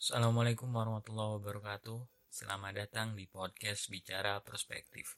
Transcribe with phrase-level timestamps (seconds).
[0.00, 2.00] Assalamualaikum warahmatullahi wabarakatuh.
[2.32, 5.12] Selamat datang di podcast Bicara Perspektif.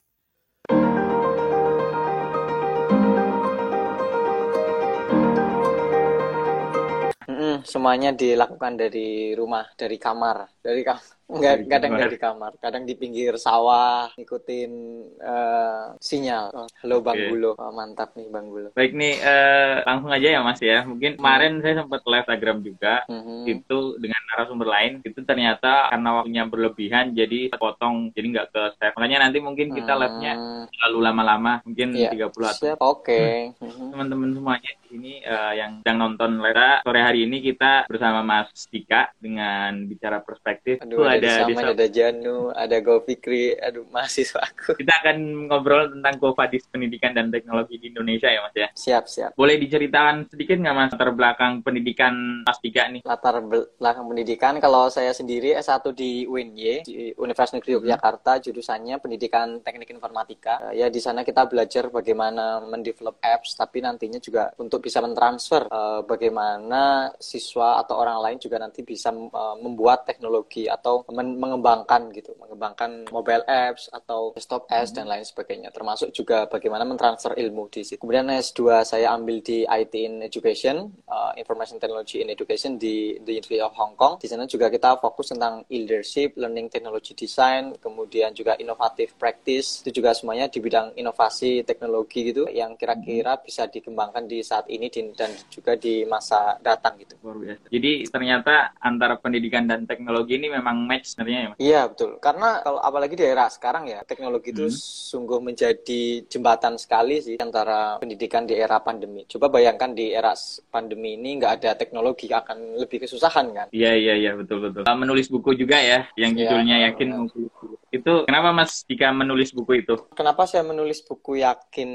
[7.63, 11.22] Semuanya dilakukan dari rumah, dari kamar, dari kamar.
[11.33, 12.03] Enggak, Dari kadang kamar.
[12.05, 14.73] dari kamar, kadang di pinggir sawah, ngikutin
[15.17, 16.45] eh, sinyal.
[16.53, 17.29] Oh, halo Bang Oke.
[17.33, 18.69] Gulo, Oh, mantap nih Bang Gulo.
[18.73, 20.85] Baik nih, eh, langsung aja ya Mas ya.
[20.85, 22.95] Mungkin kemarin saya sempat live Instagram juga.
[23.09, 23.49] Mhm.
[23.49, 24.93] Itu dengan narasumber lain.
[25.01, 28.95] Itu ternyata karena waktunya berlebihan, jadi potong, jadi nggak ke save.
[28.95, 32.13] Makanya nanti mungkin kita live-nya Hmm, terlalu lama-lama, mungkin Iya.
[32.13, 33.57] 30 atau oke.
[33.57, 33.89] Mhm.
[33.89, 38.49] teman-teman semuanya di sini eh, yang sedang nonton live sore hari ini kita bersama Mas
[38.69, 40.81] Dika dengan bicara perspektif.
[40.83, 44.75] Aduh, ada Saman, ada Janu, ada Go Fikri, aduh mahasiswaku.
[44.81, 45.17] kita akan
[45.51, 48.69] ngobrol tentang Kofadis pendidikan dan teknologi di Indonesia ya Mas ya.
[48.73, 49.31] Siap, siap.
[49.37, 53.05] Boleh diceritakan sedikit nggak Mas latar belakang pendidikan Mas Dika nih?
[53.05, 53.43] latar
[53.77, 59.91] belakang pendidikan kalau saya sendiri S1 di UNY di Universitas Negeri Yogyakarta jurusannya pendidikan teknik
[59.91, 65.03] informatika Eh, ya di sana kita belajar bagaimana mendevelop apps tapi nantinya juga untuk bisa
[65.03, 71.39] mentransfer eh, bagaimana siswa atau orang lain juga nanti bisa eh, membuat teknologi atau men-
[71.39, 77.37] mengembangkan gitu mengembangkan mobile apps atau desktop apps dan lain sebagainya termasuk juga bagaimana mentransfer
[77.37, 82.33] ilmu di situ kemudian S2 saya ambil di IT in Education uh, Information Technology in
[82.33, 84.19] Education di the University of Hong Kong.
[84.19, 89.85] Di sana juga kita fokus tentang leadership, learning technology design, kemudian juga innovative practice.
[89.85, 94.89] Itu juga semuanya di bidang inovasi teknologi gitu yang kira-kira bisa dikembangkan di saat ini
[95.17, 97.17] dan juga di masa datang gitu.
[97.23, 97.69] Biasa.
[97.73, 101.57] Jadi ternyata antara pendidikan dan teknologi ini memang match sebenarnya ya Mas?
[101.57, 104.77] Iya betul, karena kalau apalagi di era sekarang ya teknologi itu Hmm.
[104.77, 109.25] sungguh menjadi jembatan sekali sih antara pendidikan di era pandemi.
[109.25, 110.37] Coba bayangkan di era
[110.69, 113.67] pandemi ini nggak ada teknologi akan lebih kesusahan kan?
[113.73, 114.83] Iya iya iya betul betul.
[114.85, 117.17] Uh, Menulis buku juga ya, yang Iya, judulnya yakin benar.
[117.17, 117.67] menulis buku.
[117.93, 119.95] Itu kenapa Mas jika menulis buku itu?
[120.13, 121.91] Kenapa saya menulis buku yakin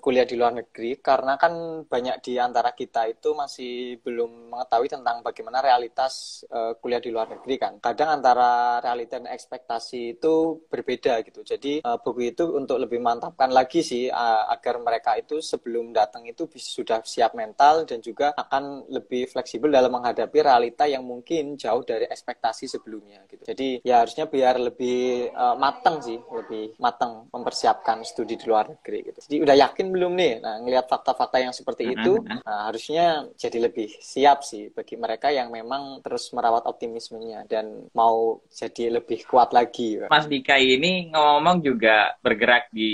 [0.00, 0.96] kuliah di luar negeri?
[0.98, 1.52] Karena kan
[1.84, 6.12] banyak di antara kita itu masih belum mengetahui tentang bagaimana realitas
[6.48, 7.72] eh, kuliah di luar negeri kan.
[7.78, 8.41] Kadang antara
[8.82, 11.44] realita dan ekspektasi itu berbeda gitu.
[11.44, 16.26] Jadi eh, buku itu untuk lebih mantapkan lagi sih eh, agar mereka itu sebelum datang
[16.26, 21.84] itu sudah siap mental dan juga akan lebih fleksibel dalam menghadapi realita yang mungkin jauh
[21.84, 23.44] dari ekspektasi sebelumnya gitu.
[23.46, 29.12] Jadi ya harusnya biar lebih eh, matang sih, lebih matang mempersiapkan studi di luar negeri
[29.12, 29.18] gitu.
[29.28, 30.32] Jadi udah yakin belum nih?
[30.40, 35.52] Nah, ngelihat fakta-fakta yang seperti itu, nah, harusnya jadi lebih siap sih bagi mereka yang
[35.52, 40.00] memang terus merawat optimismenya dan mau jadi lebih kuat lagi.
[40.06, 42.92] Mas Dika ini ngomong juga bergerak di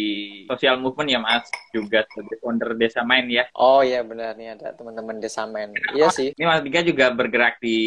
[0.48, 1.44] social movement ya Mas,
[1.74, 3.44] juga sebagai founder Desa Main ya.
[3.54, 5.74] Oh iya benar nih ada teman-teman desa men.
[5.94, 6.32] Iya sih.
[6.34, 7.78] Ini Mas Dika juga bergerak di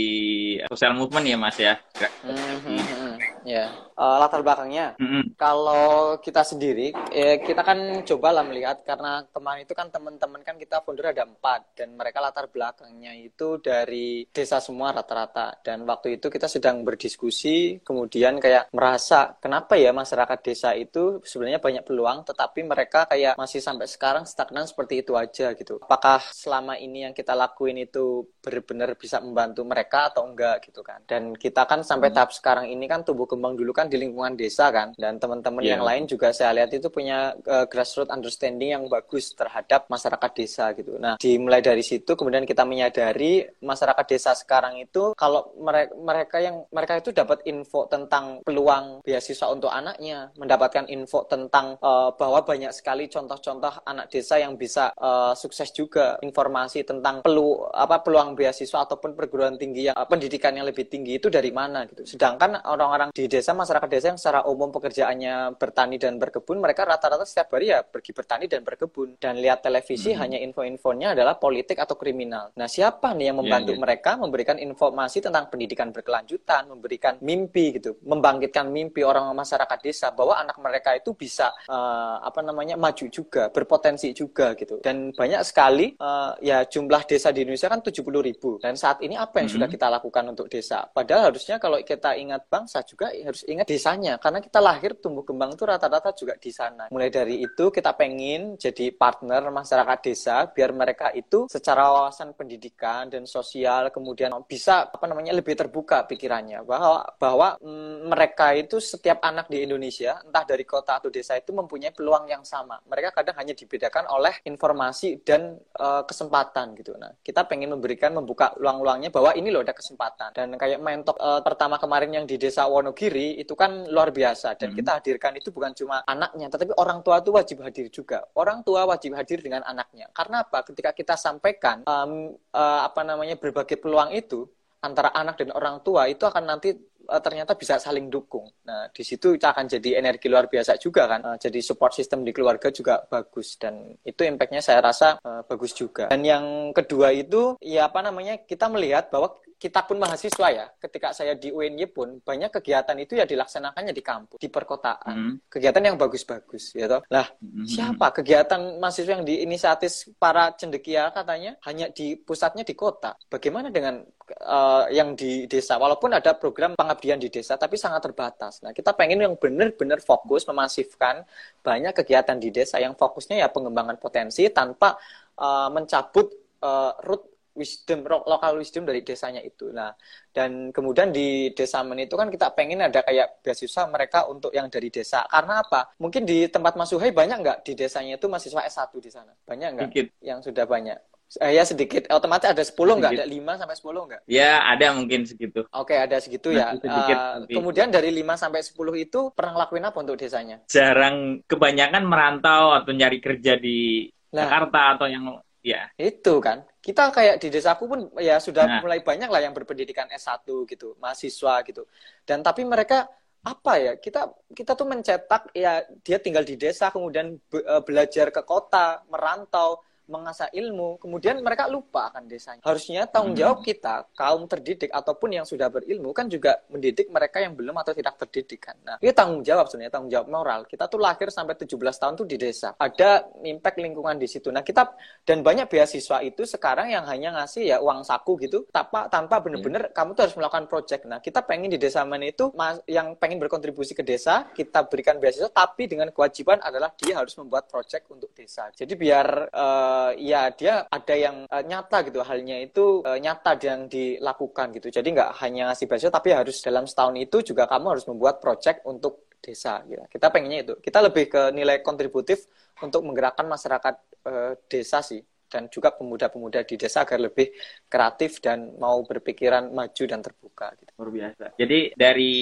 [0.70, 1.74] social movement ya Mas ya.
[1.98, 3.11] Gerak- hmm, hmm.
[3.42, 5.38] Ya, Eh, latar belakangnya Mm-mm.
[5.38, 10.82] Kalau kita sendiri, eh, kita kan cobalah melihat karena kemarin itu kan teman-teman kan kita
[10.82, 16.34] founder ada empat dan mereka latar belakangnya itu dari desa semua rata-rata dan waktu itu
[16.34, 22.66] kita sedang berdiskusi kemudian kayak merasa kenapa ya masyarakat desa itu sebenarnya banyak peluang tetapi
[22.66, 25.78] mereka kayak masih sampai sekarang stagnan seperti itu aja gitu.
[25.78, 31.06] Apakah selama ini yang kita lakuin itu benar-benar bisa membantu mereka atau enggak gitu kan?
[31.06, 34.68] Dan kita kan sampai tahap sekarang ini kan tumbuh kembang dulu kan di lingkungan desa
[34.76, 35.80] kan dan teman-teman Iya.
[35.80, 40.76] yang lain juga saya lihat itu punya uh, grassroots understanding yang bagus terhadap masyarakat desa
[40.76, 41.00] gitu.
[41.00, 46.66] Nah, dimulai dari situ kemudian kita menyadari masyarakat desa sekarang itu kalau mereka mereka yang
[46.74, 52.74] mereka itu dapat info tentang peluang beasiswa untuk anaknya, mendapatkan info tentang uh, bahwa banyak
[52.74, 58.84] sekali contoh-contoh anak desa yang bisa uh, sukses juga, informasi tentang pelu apa peluang beasiswa
[58.90, 62.18] ataupun perguruan tinggi yang uh, pendidikan yang lebih tinggi itu dari mana gitu.
[62.18, 67.26] Sedangkan orang-orang di desa masyarakat desa yang secara umum pekerjaannya bertani dan berkebun, mereka rata-rata
[67.26, 72.00] setiap hari ya pergi bertani dan berkebun dan lihat televisi hanya info-infonya adalah politik atau
[72.00, 72.50] kriminal.
[72.56, 73.80] Nah, siapa nih yang Iya, membantu iya.
[73.82, 80.40] mereka memberikan informasi tentang pendidikan berkelanjutan, memberikan mimpi gitu, membangkitkan mimpi orang masyarakat desa bahwa
[80.40, 84.80] anak mereka itu bisa eh, apa namanya maju juga, berpotensi juga gitu.
[84.80, 88.58] Dan banyak sekali eh, ya jumlah desa di Indonesia kan 70 ribu.
[88.62, 89.56] Dan saat ini apa yang Mhm.
[89.60, 90.88] sudah kita lakukan untuk desa?
[90.88, 95.54] Padahal harusnya kalau kita ingat bangsa juga harus ingat desanya karena kita lahir tumbuh kembang
[95.54, 96.88] itu rata-rata juga di sana.
[96.88, 103.12] Mulai dari itu kita pengen jadi partner masyarakat desa biar mereka itu secara wawasan pendidikan
[103.12, 109.20] dan sosial kemudian bisa apa namanya lebih terbuka pikirannya bahwa bahwa mm, mereka itu setiap
[109.28, 112.80] anak di Indonesia entah dari kota atau desa itu mempunyai peluang yang sama.
[112.88, 116.96] Mereka kadang hanya dibedakan oleh informasi dan uh, kesempatan gitu.
[116.96, 121.42] Nah, kita pengen memberikan membuka luang-luangnya bahwa ini loh ada kesempatan dan kayak talk uh,
[121.42, 124.78] pertama kemarin yang di desa Wonogiri itu kan luar biasa dan hmm.
[124.78, 128.86] kita hadirkan itu bukan cuma anaknya tetapi orang tua itu wajib hadir juga orang tua
[128.86, 134.14] wajib hadir dengan anaknya karena apa ketika kita sampaikan um, uh, apa namanya berbagai peluang
[134.14, 134.46] itu
[134.82, 136.74] antara anak dan orang tua itu akan nanti
[137.06, 138.50] uh, ternyata bisa saling dukung.
[138.66, 141.22] Nah, di situ akan jadi energi luar biasa juga kan.
[141.22, 145.78] Uh, jadi support system di keluarga juga bagus dan itu impactnya saya rasa uh, bagus
[145.78, 146.10] juga.
[146.10, 151.14] Dan yang kedua itu ya apa namanya kita melihat bahwa kita pun mahasiswa ya, ketika
[151.14, 155.14] saya di UNY pun banyak kegiatan itu ya dilaksanakannya di kampus, di perkotaan.
[155.14, 155.34] Mm.
[155.46, 157.06] Kegiatan yang bagus-bagus, ya toh.
[157.14, 157.70] Lah, mm.
[157.70, 163.14] siapa kegiatan mahasiswa yang diinisiatif para cendekia katanya hanya di pusatnya di kota.
[163.30, 164.02] Bagaimana dengan
[164.50, 165.78] uh, yang di desa?
[165.78, 168.66] Walaupun ada program pengabdian di desa, tapi sangat terbatas.
[168.66, 171.22] Nah, kita pengen yang benar-benar fokus memasifkan
[171.62, 174.98] banyak kegiatan di desa yang fokusnya ya pengembangan potensi tanpa
[175.38, 176.34] uh, mencabut
[176.66, 179.70] uh, root wisdom lokal wisdom dari desanya itu.
[179.72, 179.92] Nah,
[180.32, 184.72] dan kemudian di desa men itu kan kita pengen ada kayak beasiswa mereka untuk yang
[184.72, 185.28] dari desa.
[185.28, 185.92] Karena apa?
[186.00, 189.32] Mungkin di tempat Mas Suhai banyak nggak di desanya itu mahasiswa S1 di sana?
[189.44, 189.88] Banyak nggak?
[189.92, 190.08] Sedikit.
[190.24, 191.00] Yang sudah banyak.
[191.40, 192.12] Eh, ya sedikit.
[192.12, 193.12] Otomatis ada 10 nggak?
[193.16, 194.22] Ada 5 sampai 10 nggak?
[194.28, 195.64] Ya, ada mungkin segitu.
[195.72, 196.76] Oke, ada segitu ya.
[196.76, 200.60] Sedikit, uh, kemudian dari 5 sampai 10 itu pernah ngelakuin apa untuk desanya?
[200.68, 205.90] Jarang kebanyakan merantau atau nyari kerja di nah, Jakarta atau yang ya.
[205.98, 208.80] Itu kan kita kayak di desaku pun ya sudah nah.
[208.82, 211.86] mulai banyak lah yang berpendidikan S1 gitu, mahasiswa gitu.
[212.26, 213.06] Dan tapi mereka
[213.42, 213.94] apa ya?
[213.98, 219.06] Kita kita tuh mencetak ya dia tinggal di desa kemudian be, uh, belajar ke kota,
[219.08, 219.82] merantau
[220.12, 222.60] mengasah ilmu, kemudian mereka lupa akan desanya.
[222.68, 227.56] Harusnya tanggung jawab kita, kaum terdidik ataupun yang sudah berilmu kan juga mendidik mereka yang
[227.56, 228.76] belum atau tidak terdidik kan.
[228.84, 230.60] Nah, ini tanggung jawab sebenarnya, tanggung jawab moral.
[230.68, 232.76] Kita tuh lahir sampai 17 tahun tuh di desa.
[232.76, 234.52] Ada impact lingkungan di situ.
[234.52, 234.92] Nah, kita
[235.24, 239.88] dan banyak beasiswa itu sekarang yang hanya ngasih ya uang saku gitu tanpa tanpa bener-bener
[239.88, 239.96] yeah.
[239.96, 241.08] kamu tuh harus melakukan project.
[241.08, 242.52] Nah, kita pengen di desa mana itu
[242.90, 247.70] yang pengen berkontribusi ke desa, kita berikan beasiswa tapi dengan kewajiban adalah dia harus membuat
[247.70, 248.68] project untuk desa.
[248.74, 253.58] Jadi biar uh, uh, ya dia ada yang uh, nyata gitu halnya itu uh, nyata
[253.62, 254.90] yang dilakukan gitu.
[254.90, 258.82] Jadi nggak hanya ngasih beasiswa tapi harus dalam setahun itu juga kamu harus membuat project
[258.90, 260.02] untuk desa gitu.
[260.10, 260.74] kita pengennya itu.
[260.78, 262.46] Kita lebih ke nilai kontributif
[262.82, 263.96] untuk menggerakkan masyarakat
[264.26, 265.22] uh, desa sih
[265.52, 267.52] dan juga pemuda-pemuda di desa agar lebih
[267.92, 270.72] kreatif dan mau berpikiran maju dan terbuka.
[270.80, 270.92] Gitu.
[270.96, 271.46] Luar biasa.
[271.60, 272.34] Jadi dari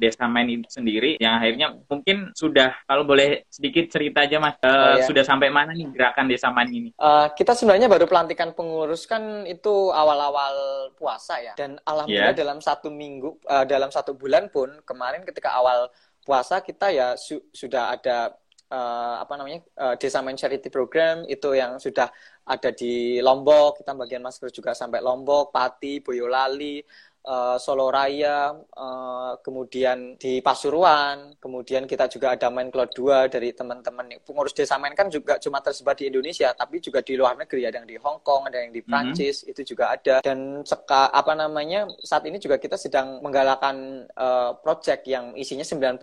[0.00, 4.66] desa main itu sendiri yang akhirnya mungkin sudah kalau boleh sedikit cerita aja mas, uh,
[4.66, 5.04] oh, iya.
[5.04, 6.90] sudah sampai mana nih gerakan desa main ini?
[6.96, 12.40] Uh, kita sebenarnya baru pelantikan pengurus kan itu awal-awal puasa ya, dan alhamdulillah yeah.
[12.40, 15.92] dalam satu minggu, uh, dalam satu bulan pun kemarin ketika awal
[16.22, 18.30] puasa kita ya su sudah ada
[18.72, 22.08] uh, apa namanya uh, desa main charity program itu yang sudah
[22.48, 23.84] ada di Lombok.
[23.84, 26.80] Kita bagian masker juga sampai Lombok Pati Boyolali
[27.26, 33.54] uh, Solo Raya, uh, kemudian di Pasuruan, kemudian kita juga ada main Cloud 2 dari
[33.54, 37.66] teman-teman pengurus desa main kan juga cuma tersebar di Indonesia, tapi juga di luar negeri
[37.66, 38.88] ada yang di Hong Kong, ada yang di mhm.
[38.90, 39.52] Prancis, mm -hmm.
[39.52, 40.14] itu juga ada.
[40.22, 45.98] Dan seka, apa namanya saat ini juga kita sedang menggalakkan uh, project yang isinya 90%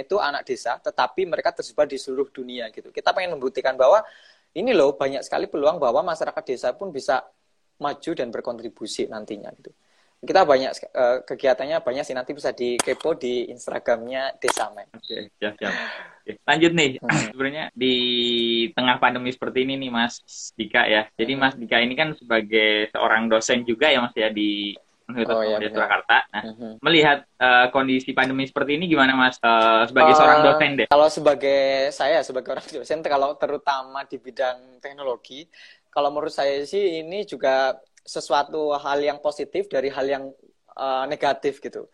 [0.00, 2.88] itu anak desa, tetapi mereka tersebar di seluruh dunia gitu.
[2.88, 4.00] Kita pengen membuktikan bahwa
[4.52, 7.24] ini loh banyak sekali peluang bahwa masyarakat desa pun bisa
[7.80, 9.72] maju dan berkontribusi nantinya gitu
[10.22, 14.86] kita banyak uh, kegiatannya banyak sih nanti bisa di kepo di Instagramnya Desamen.
[14.94, 15.74] Oke, siap siap.
[16.22, 16.38] Oke.
[16.46, 17.26] Lanjut nih, hmm.
[17.34, 17.94] sebenarnya di
[18.70, 20.22] tengah pandemi seperti ini nih Mas
[20.54, 21.10] Dika ya.
[21.18, 24.78] Jadi Mas Dika ini kan sebagai seorang dosen juga ya Mas ya di
[25.10, 26.16] Universitas oh, iya, Surakarta.
[26.30, 26.72] Nah, uh-huh.
[26.80, 30.86] melihat uh, kondisi pandemi seperti ini gimana Mas uh, sebagai uh, seorang dosen deh?
[30.86, 35.50] Kalau sebagai saya sebagai orang dosen kalau terutama di bidang teknologi,
[35.92, 40.24] kalau menurut saya sih ini juga sesuatu hal yang positif dari hal yang
[40.76, 41.86] uh, negatif gitu.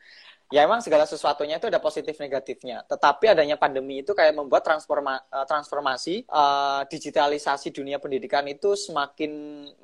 [0.49, 2.81] Ya emang segala sesuatunya itu ada positif negatifnya.
[2.89, 9.29] Tetapi adanya pandemi itu kayak membuat transforma uh, transformasi uh, digitalisasi dunia pendidikan itu semakin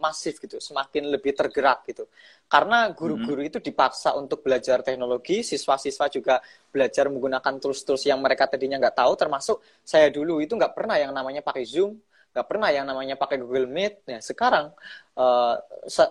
[0.00, 2.09] masif gitu, semakin lebih tergerak gitu.
[2.49, 3.50] Karena guru-guru hmm.
[3.52, 6.40] itu dipaksa untuk belajar teknologi, siswa-siswa juga
[6.73, 9.12] belajar menggunakan tools-tools yang mereka tadinya nggak tahu.
[9.21, 12.00] Termasuk saya dulu itu nggak pernah yang namanya pakai Zoom,
[12.35, 14.11] nggak pernah yang namanya pakai Google Meet.
[14.11, 14.75] Nah, sekarang
[15.14, 15.55] uh,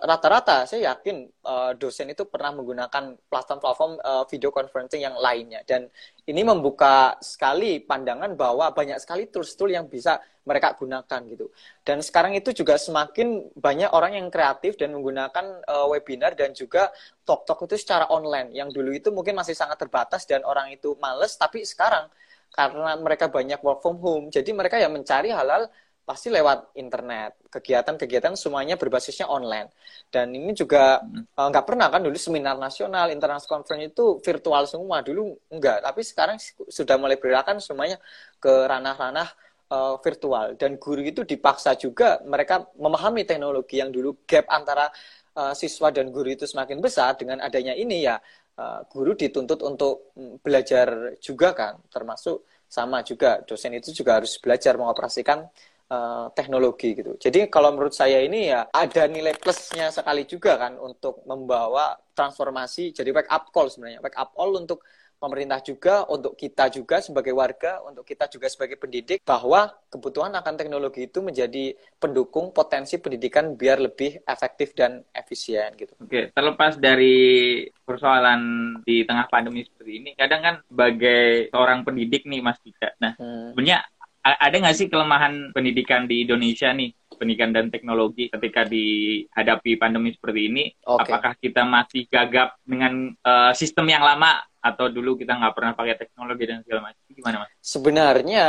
[0.08, 5.84] rata-rata saya yakin uh, dosen itu pernah menggunakan platform-platform uh, video conferencing yang lainnya dan
[6.24, 10.16] ini membuka sekali pandangan bahwa banyak sekali tools-tools yang bisa
[10.48, 11.52] mereka gunakan gitu.
[11.84, 16.88] Dan sekarang itu juga semakin banyak orang yang kreatif dan menggunakan uh, webinar dan juga
[17.28, 18.48] talk-talk itu secara online.
[18.56, 22.08] Yang dulu itu mungkin masih sangat terbatas dan orang itu males, tapi sekarang
[22.54, 25.66] karena mereka banyak work from home, jadi mereka yang mencari halal
[26.04, 27.40] pasti lewat internet.
[27.48, 29.72] Kegiatan-kegiatan semuanya berbasisnya online.
[30.12, 31.34] Dan ini juga hmm.
[31.34, 35.00] uh, nggak pernah kan dulu seminar nasional, international conference itu virtual semua.
[35.00, 36.36] Dulu enggak, tapi sekarang
[36.68, 37.96] sudah mulai bergerakan semuanya
[38.36, 39.28] ke ranah-ranah
[39.72, 40.54] uh, virtual.
[40.60, 44.92] Dan guru itu dipaksa juga mereka memahami teknologi yang dulu gap antara
[45.34, 48.20] uh, siswa dan guru itu semakin besar dengan adanya ini ya
[48.60, 54.34] uh, guru dituntut untuk mm, belajar juga kan, termasuk sama juga dosen itu juga harus
[54.42, 55.46] belajar mengoperasikan
[55.90, 57.16] uh, teknologi gitu.
[57.18, 62.94] Jadi kalau menurut saya ini ya ada nilai plusnya sekali juga kan untuk membawa transformasi
[62.94, 64.84] jadi wake up call sebenarnya wake up call untuk
[65.24, 70.54] pemerintah juga, untuk kita juga sebagai warga, untuk kita juga sebagai pendidik, bahwa kebutuhan akan
[70.60, 75.96] teknologi itu menjadi pendukung potensi pendidikan biar lebih efektif dan efisien gitu.
[75.96, 82.44] Oke, terlepas dari persoalan di tengah pandemi seperti ini, kadang kan sebagai seorang pendidik nih
[82.44, 83.56] Mas Dika, nah hmm.
[83.56, 83.80] sebenarnya
[84.24, 86.96] ada nggak sih kelemahan pendidikan di Indonesia nih?
[87.14, 90.64] Pendidikan dan teknologi ketika dihadapi pandemi seperti ini?
[90.80, 91.00] Okay.
[91.04, 94.40] apakah kita masih gagap dengan uh, sistem yang lama?
[94.64, 97.02] Atau dulu kita nggak pernah pakai teknologi dan segala macam?
[97.12, 97.52] Gimana mas?
[97.60, 98.46] Sebenarnya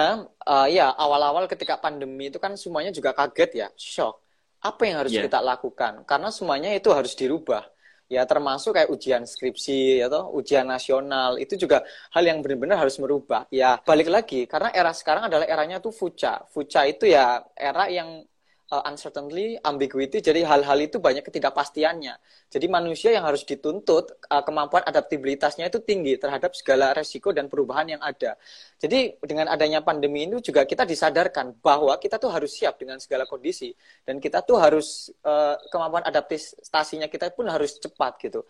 [0.47, 4.23] uh, ya awal-awal ketika pandemi itu kan semuanya juga kaget ya shock.
[4.63, 5.27] Apa yang harus yeah.
[5.27, 6.07] kita lakukan?
[6.07, 7.67] Karena semuanya itu harus dirubah
[8.09, 11.37] ya termasuk kayak ujian skripsi atau ya ujian nasional.
[11.41, 11.81] Itu juga
[12.13, 13.45] hal yang benar-benar harus merubah.
[13.49, 18.21] Ya balik lagi karena era sekarang adalah eranya tuh fuca fuca itu ya era yang
[18.71, 22.17] uh, uncertainty, ambiguity, jadi hal-hal itu banyak ketidakpastiannya.
[22.49, 27.97] Jadi manusia yang harus dituntut uh, kemampuan adaptabilitasnya itu tinggi terhadap segala resiko dan perubahan
[27.97, 28.37] yang ada.
[28.81, 33.29] Jadi dengan adanya pandemi ini juga kita disadarkan bahwa kita tuh harus siap dengan segala
[33.29, 33.73] kondisi
[34.07, 38.45] dan kita tuh harus uh, kemampuan adaptasinya kita pun harus cepat gitu.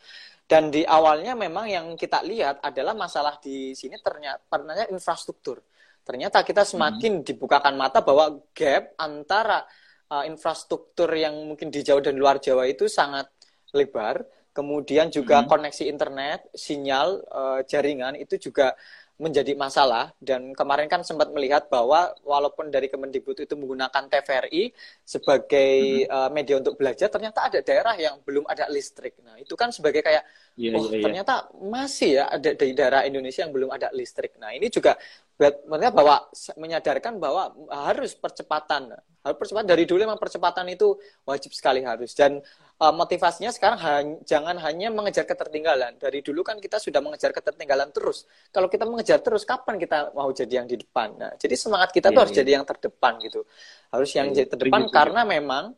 [0.45, 5.57] Dan di awalnya memang yang kita lihat adalah masalah di sini ternyata, ternyata infrastruktur.
[6.05, 7.25] Ternyata kita semakin hmm.
[7.25, 9.65] dibukakan mata bahwa gap antara
[10.11, 13.29] uh, infrastruktur yang mungkin di Jawa dan luar Jawa itu sangat
[13.73, 14.25] lebar.
[14.55, 15.51] Kemudian juga hmm.
[15.51, 18.71] koneksi internet, sinyal, uh, jaringan itu juga
[19.15, 24.75] menjadi masalah dan kemarin kan sempat melihat bahwa walaupun dari Kemendikbud itu menggunakan TVRI
[25.07, 26.11] sebagai hmm.
[26.11, 29.15] uh, media untuk belajar ternyata ada daerah yang belum ada listrik.
[29.23, 30.27] Nah, itu kan sebagai kayak
[30.59, 31.03] yeah, oh yeah, yeah.
[31.07, 34.35] ternyata masih ya ada di daerah Indonesia yang belum ada listrik.
[34.35, 34.99] Nah, ini juga
[35.35, 38.95] buat bahwa menyadarkan bahwa harus percepatan.
[39.19, 39.67] Harus percepatan.
[39.67, 40.95] Dari dulu memang percepatan itu
[41.27, 42.15] wajib sekali harus.
[42.15, 42.39] Dan
[42.79, 45.99] uh, motivasinya sekarang han jangan hanya mengejar ketertinggalan.
[45.99, 48.23] Dari dulu kan kita sudah mengejar ketertinggalan terus.
[48.47, 51.19] Kalau kita mengejar terus kapan kita mau jadi yang di depan?
[51.19, 52.39] Nah jadi semangat kita yeah, tuh harus yeah.
[52.39, 53.41] jadi yang terdepan gitu.
[53.91, 55.75] Harus yang yeah, jadi terdepan karena memang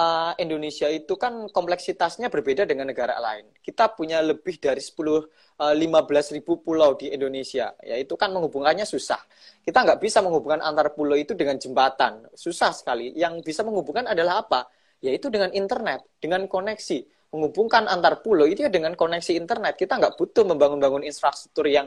[0.00, 3.52] uh, Indonesia itu kan kompleksitasnya berbeda dengan negara lain.
[3.60, 7.76] Kita punya lebih dari 10 uh, 15 ribu pulau di Indonesia.
[7.84, 9.20] Ya itu kan menghubungkannya susah.
[9.60, 12.24] Kita nggak bisa menghubungkan antar pulau itu dengan jembatan.
[12.32, 13.12] Susah sekali.
[13.12, 14.66] Yang bisa menghubungkan adalah apa?
[15.04, 17.28] Yaitu dengan internet, dengan koneksi.
[17.30, 19.78] Menghubungkan antar pulau itu ya dengan koneksi internet.
[19.78, 21.86] Kita nggak butuh membangun-bangun infrastruktur yang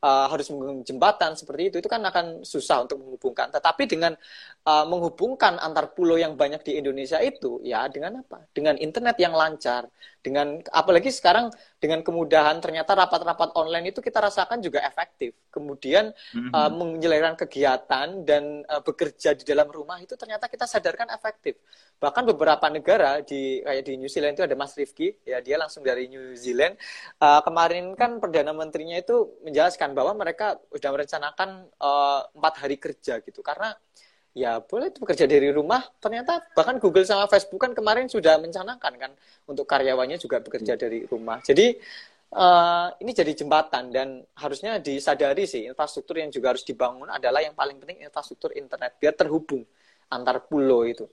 [0.00, 3.52] uh, harus menggunakan jembatan seperti itu itu kan akan susah untuk menghubungkan.
[3.52, 4.12] Tetapi dengan
[4.66, 8.44] uh, menghubungkan antar pulau yang banyak di Indonesia itu ya dengan apa?
[8.52, 9.86] Dengan internet yang lancar,
[10.20, 11.48] dengan apalagi sekarang
[11.80, 15.32] dengan kemudahan ternyata rapat-rapat online itu kita rasakan juga efektif.
[15.48, 16.52] Kemudian mm-hmm.
[16.52, 21.56] uh, menyelenggarakan kegiatan dan uh, bekerja di dalam rumah itu ternyata kita sadarkan efektif.
[21.96, 25.80] Bahkan beberapa negara di kayak di New Zealand itu ada Mas Rifki, ya dia langsung
[25.80, 26.76] dari New Zealand.
[27.16, 31.48] Uh, kemarin kan perdana menterinya itu menjelaskan bahwa mereka sudah merencanakan
[32.36, 33.72] empat uh, hari kerja gitu karena
[34.34, 35.82] ya boleh bekerja dari rumah.
[35.98, 39.12] Ternyata bahkan Google sama Facebook kan kemarin sudah mencanangkan kan
[39.50, 41.42] untuk karyawannya juga bekerja dari rumah.
[41.42, 41.74] Jadi
[42.34, 47.54] uh, ini jadi jembatan dan harusnya disadari sih infrastruktur yang juga harus dibangun adalah yang
[47.54, 49.66] paling penting infrastruktur internet biar terhubung
[50.10, 51.06] antar pulau itu.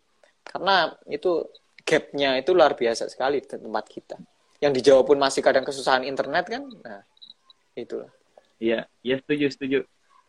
[0.46, 1.46] Karena itu
[1.84, 4.18] gapnya itu luar biasa sekali di tempat kita.
[4.58, 6.64] Yang di Jawa pun masih kadang kesusahan internet kan?
[6.82, 7.02] Nah
[7.78, 8.10] itulah.
[8.58, 9.80] Iya iya setuju setuju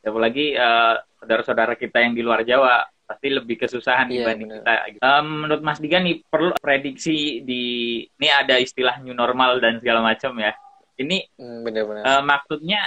[0.09, 4.61] apalagi uh, saudara-saudara kita yang di luar Jawa pasti lebih kesusahan yeah, dibanding bener.
[4.61, 4.75] kita.
[4.93, 5.00] Gitu.
[5.00, 7.62] Um, menurut Mas Diga nih perlu prediksi di
[8.05, 10.53] ini ada istilah new normal dan segala macam ya.
[11.00, 12.03] Ini mm, bener, bener.
[12.05, 12.85] Uh, maksudnya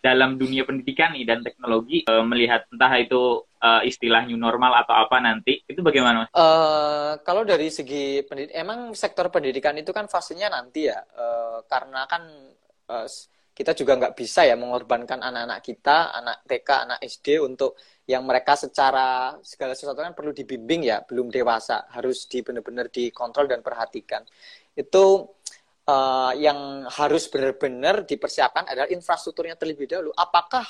[0.00, 4.96] dalam dunia pendidikan nih dan teknologi uh, melihat entah itu uh, istilah new normal atau
[4.96, 6.26] apa nanti itu bagaimana?
[6.32, 12.08] Uh, kalau dari segi pendidik, emang sektor pendidikan itu kan fasenya nanti ya, uh, karena
[12.08, 12.26] kan
[12.88, 13.06] uh,
[13.60, 17.76] kita juga nggak bisa ya mengorbankan anak-anak kita, anak TK, anak SD untuk
[18.08, 23.44] yang mereka secara segala sesuatu kan perlu dibimbing ya, belum dewasa, harus di benar-benar dikontrol
[23.52, 24.24] dan perhatikan.
[24.72, 25.36] Itu
[25.84, 30.16] uh, yang harus benar-benar dipersiapkan adalah infrastrukturnya terlebih dahulu.
[30.16, 30.64] Apakah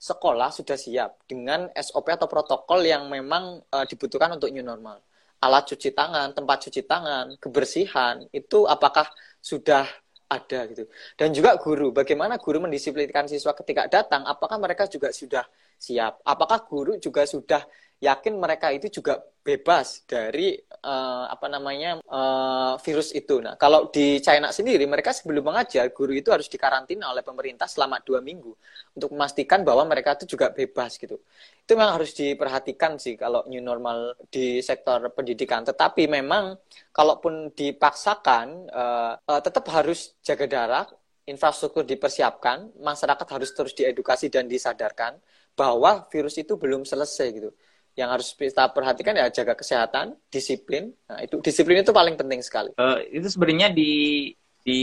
[0.00, 5.04] sekolah sudah siap dengan SOP atau protokol yang memang uh, dibutuhkan untuk new normal?
[5.44, 9.12] Alat cuci tangan, tempat cuci tangan, kebersihan, itu apakah
[9.44, 9.84] sudah
[10.30, 10.86] ada gitu.
[11.18, 15.42] Dan juga guru, bagaimana guru mendisiplinkan siswa ketika datang, apakah mereka juga sudah
[15.74, 16.22] siap?
[16.22, 17.66] Apakah guru juga sudah
[18.00, 23.40] yakin mereka itu juga bebas dari uh, apa namanya uh, virus itu.
[23.40, 28.00] Nah, kalau di China sendiri mereka sebelum mengajar guru itu harus dikarantina oleh pemerintah selama
[28.04, 28.52] dua minggu
[28.96, 31.20] untuk memastikan bahwa mereka itu juga bebas gitu.
[31.64, 35.64] Itu memang harus diperhatikan sih kalau new normal di sektor pendidikan.
[35.64, 36.56] Tetapi memang
[36.92, 40.88] kalaupun dipaksakan uh, uh, tetap harus jaga jarak,
[41.28, 45.20] infrastruktur dipersiapkan, masyarakat harus terus diedukasi dan disadarkan
[45.52, 47.52] bahwa virus itu belum selesai gitu
[47.98, 50.94] yang harus kita perhatikan ya jaga kesehatan, disiplin.
[51.10, 52.70] Nah, itu disiplin itu paling penting sekali.
[52.78, 54.80] Uh, itu sebenarnya di di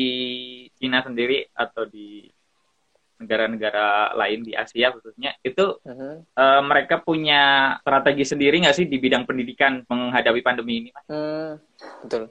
[0.76, 2.26] Cina sendiri atau di
[3.18, 6.22] negara-negara lain di Asia khususnya itu uh-huh.
[6.38, 10.90] uh, mereka punya strategi sendiri nggak sih di bidang pendidikan menghadapi pandemi ini?
[11.10, 11.58] Hmm,
[12.06, 12.30] betul.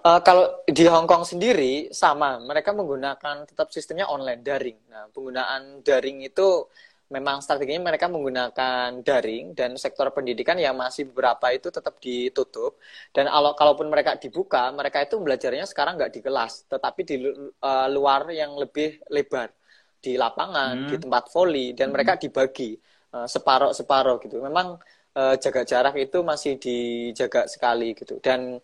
[0.00, 4.80] Uh, kalau di Hong Kong sendiri sama, mereka menggunakan tetap sistemnya online daring.
[4.88, 6.68] Nah, penggunaan daring itu
[7.10, 12.78] memang strateginya mereka menggunakan daring dan sektor pendidikan yang masih beberapa itu tetap ditutup
[13.10, 17.88] dan kalau kalaupun mereka dibuka mereka itu belajarnya sekarang nggak di kelas tetapi di uh,
[17.90, 19.50] luar yang lebih lebar
[19.98, 20.88] di lapangan hmm.
[20.88, 21.94] di tempat voli dan hmm.
[21.98, 22.78] mereka dibagi
[23.12, 24.78] uh, separoh separoh gitu memang
[25.18, 28.62] uh, jaga jarak itu masih dijaga sekali gitu dan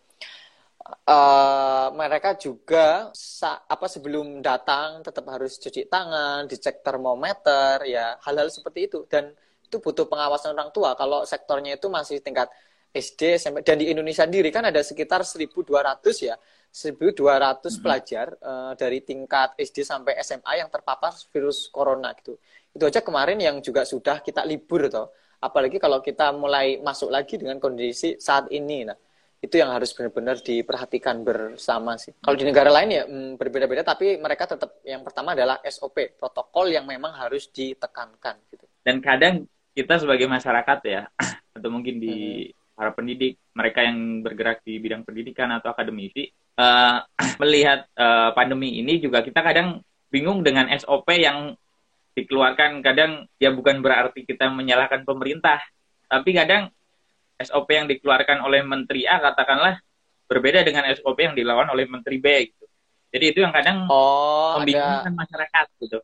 [1.06, 8.48] uh, mereka juga sa apa sebelum datang tetap harus cuci tangan, dicek termometer, ya hal-hal
[8.48, 9.34] seperti itu dan
[9.66, 10.94] itu butuh pengawasan orang tua.
[10.94, 12.46] Kalau sektornya itu masih tingkat
[12.96, 15.68] SD, SMP dan di Indonesia sendiri kan ada sekitar 1.200
[16.22, 16.38] ya,
[16.72, 17.82] 1.200 mm-hmm.
[17.84, 22.40] pelajar uh, dari tingkat SD sampai SMA yang terpapar virus corona gitu.
[22.72, 25.12] Itu aja kemarin yang juga sudah kita libur toh.
[25.36, 28.88] Apalagi kalau kita mulai masuk lagi dengan kondisi saat ini.
[28.88, 28.96] Nah,
[29.46, 32.12] itu yang harus benar-benar diperhatikan bersama sih.
[32.18, 36.68] Kalau di negara lain ya hmm, berbeda-beda, tapi mereka tetap yang pertama adalah SOP, protokol
[36.68, 38.42] yang memang harus ditekankan.
[38.50, 38.66] Gitu.
[38.82, 41.02] Dan kadang kita sebagai masyarakat ya,
[41.56, 42.74] atau mungkin di hmm.
[42.74, 47.00] para pendidik, mereka yang bergerak di bidang pendidikan atau akademisi, uh,
[47.42, 49.80] melihat uh, pandemi ini juga kita kadang
[50.12, 51.56] bingung dengan SOP yang
[52.12, 52.84] dikeluarkan.
[52.84, 55.64] Kadang ya bukan berarti kita menyalahkan pemerintah,
[56.12, 56.75] tapi kadang
[57.36, 59.76] SOP yang dikeluarkan oleh Menteri A katakanlah
[60.26, 62.64] berbeda dengan SOP yang dilawan oleh Menteri B gitu.
[63.12, 65.20] Jadi itu yang kadang oh, membingungkan ada...
[65.20, 65.98] masyarakat gitu.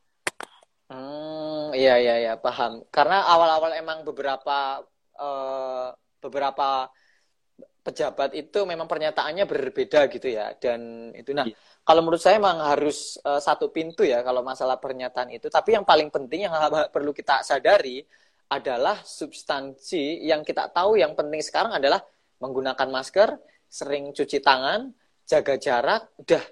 [0.93, 2.85] Hmm, iya iya iya paham.
[2.93, 4.85] Karena awal-awal emang beberapa
[5.19, 5.89] uh,
[6.23, 6.89] beberapa
[7.83, 11.59] pejabat itu memang pernyataannya berbeda gitu ya dan itu nah iya.
[11.83, 15.83] kalau menurut saya memang harus uh, satu pintu ya kalau masalah pernyataan itu tapi yang
[15.83, 16.55] paling penting yang
[16.95, 18.07] perlu kita sadari
[18.53, 22.05] adalah substansi yang kita tahu yang penting sekarang adalah
[22.37, 23.41] menggunakan masker,
[23.73, 24.93] sering cuci tangan,
[25.25, 26.45] jaga jarak, udah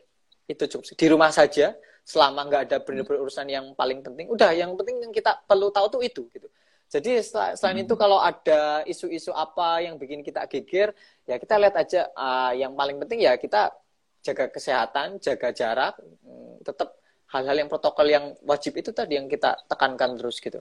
[0.48, 4.32] itu cukup di rumah saja selama nggak ada benar-benar urusan yang paling penting.
[4.32, 6.48] Udah yang penting yang kita perlu tahu tuh itu gitu.
[6.90, 8.02] Jadi selain itu hmm.
[8.02, 10.90] kalau ada isu-isu apa yang bikin kita geger,
[11.22, 13.70] ya kita lihat aja uh, yang paling penting ya kita
[14.26, 16.98] jaga kesehatan, jaga jarak, hmm, tetap
[17.30, 20.58] hal-hal yang protokol yang wajib itu tadi yang kita tekankan terus gitu.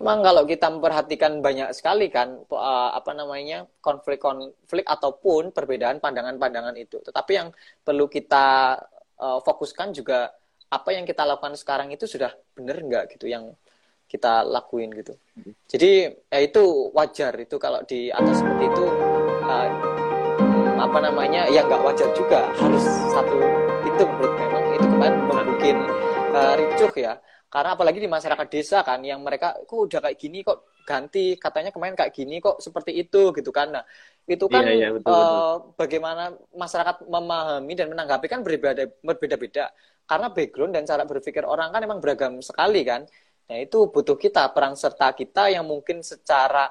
[0.00, 7.04] Memang kalau kita memperhatikan banyak sekali kan uh, apa namanya konflik-konflik ataupun perbedaan pandangan-pandangan itu.
[7.04, 7.48] Tetapi yang
[7.84, 8.80] perlu kita
[9.20, 10.32] uh, fokuskan juga
[10.72, 13.52] apa yang kita lakukan sekarang itu sudah benar nggak gitu yang
[14.08, 15.12] kita lakuin gitu.
[15.68, 18.86] Jadi ya itu wajar itu kalau di atas seperti itu
[19.44, 19.68] uh,
[20.80, 22.82] apa namanya ya nggak wajar juga harus
[23.12, 23.36] satu
[23.84, 25.76] itu menurut memang itu kemarin
[26.34, 27.12] uh, ricuh ya
[27.50, 31.74] karena apalagi di masyarakat desa kan yang mereka kok udah kayak gini kok ganti katanya
[31.74, 33.74] kemarin kayak gini kok seperti itu gitu kan.
[33.74, 33.84] Nah
[34.22, 35.74] itu kan iya, iya, betul, uh, betul.
[35.74, 39.74] bagaimana masyarakat memahami dan menanggapi kan berbeda berbeda-beda.
[40.06, 43.02] Karena background dan cara berpikir orang kan emang beragam sekali kan.
[43.50, 46.70] Nah itu butuh kita peran serta kita yang mungkin secara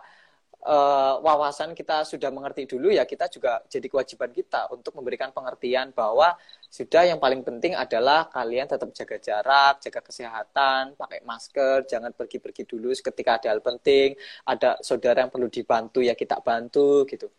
[0.66, 5.96] uh, wawasan kita sudah mengerti dulu ya kita juga jadi kewajiban kita untuk memberikan pengertian
[5.96, 6.36] bahwa
[6.68, 12.64] sudah yang paling penting adalah kalian tetap jaga jarak, jaga kesehatan, pakai masker, jangan pergi-pergi
[12.68, 14.14] dulu ketika ada hal penting,
[14.46, 17.32] ada saudara yang perlu dibantu ya kita bantu gitu.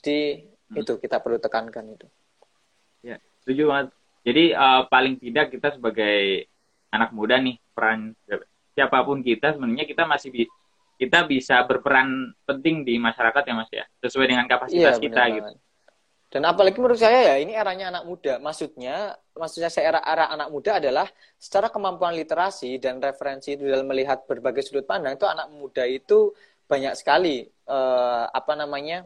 [0.00, 0.42] Jadi
[0.74, 0.80] hmm.
[0.80, 2.06] itu kita perlu tekankan itu.
[3.04, 3.88] Ya, setuju banget.
[4.24, 6.48] Jadi uh, paling tidak kita sebagai
[6.88, 8.16] anak muda nih peran
[8.74, 10.30] siapa pun kita sebenarnya kita masih
[10.96, 13.84] kita bisa berperan penting di masyarakat ya mas ya?
[14.02, 15.52] Sesuai dengan kapasitas iya, kita gitu.
[16.34, 18.42] dan apalagi menurut saya ya ini eranya anak muda.
[18.42, 21.06] Maksudnya maksudnya saya era era anak muda adalah
[21.38, 26.34] secara kemampuan literasi dan referensi itu dalam melihat berbagai sudut pandang itu anak muda itu
[26.66, 29.04] banyak sekali uh, apa namanya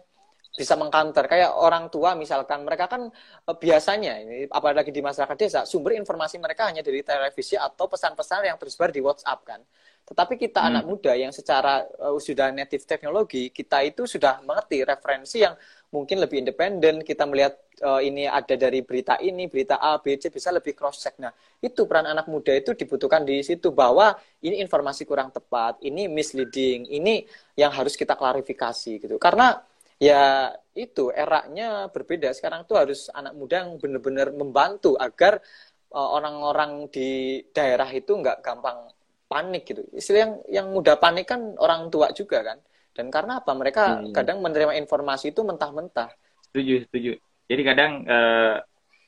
[0.59, 3.07] bisa mengkanter kayak orang tua misalkan mereka kan
[3.47, 8.49] uh, biasanya ini apalagi di masyarakat desa sumber informasi mereka hanya dari televisi atau pesan-pesan
[8.49, 9.61] yang tersebar di WhatsApp kan
[10.09, 10.69] tetapi kita hmm.
[10.73, 15.53] anak muda yang secara uh, sudah native teknologi, kita itu sudah mengerti referensi yang
[15.93, 17.05] mungkin lebih independen.
[17.05, 21.05] Kita melihat uh, ini ada dari berita ini, berita A, B, C bisa lebih cross
[21.05, 21.21] check.
[21.21, 21.29] Nah,
[21.61, 26.89] itu peran anak muda itu dibutuhkan di situ bahwa ini informasi kurang tepat, ini misleading,
[26.89, 27.29] ini
[27.61, 29.21] yang harus kita klarifikasi gitu.
[29.21, 29.61] Karena
[30.01, 32.33] ya itu eranya berbeda.
[32.33, 35.45] Sekarang tuh harus anak muda yang benar-benar membantu agar
[35.93, 38.89] eh, orang-orang uh, di daerah itu nggak gampang
[39.29, 39.85] panik gitu.
[39.93, 42.59] Istilah yang yang mudah panik kan orang tua juga kan.
[42.97, 43.53] Dan karena apa?
[43.55, 44.13] Mereka hmm.
[44.17, 46.11] kadang menerima informasi itu mentah-mentah.
[46.51, 47.13] Setuju, setuju.
[47.47, 48.59] Jadi kadang uh,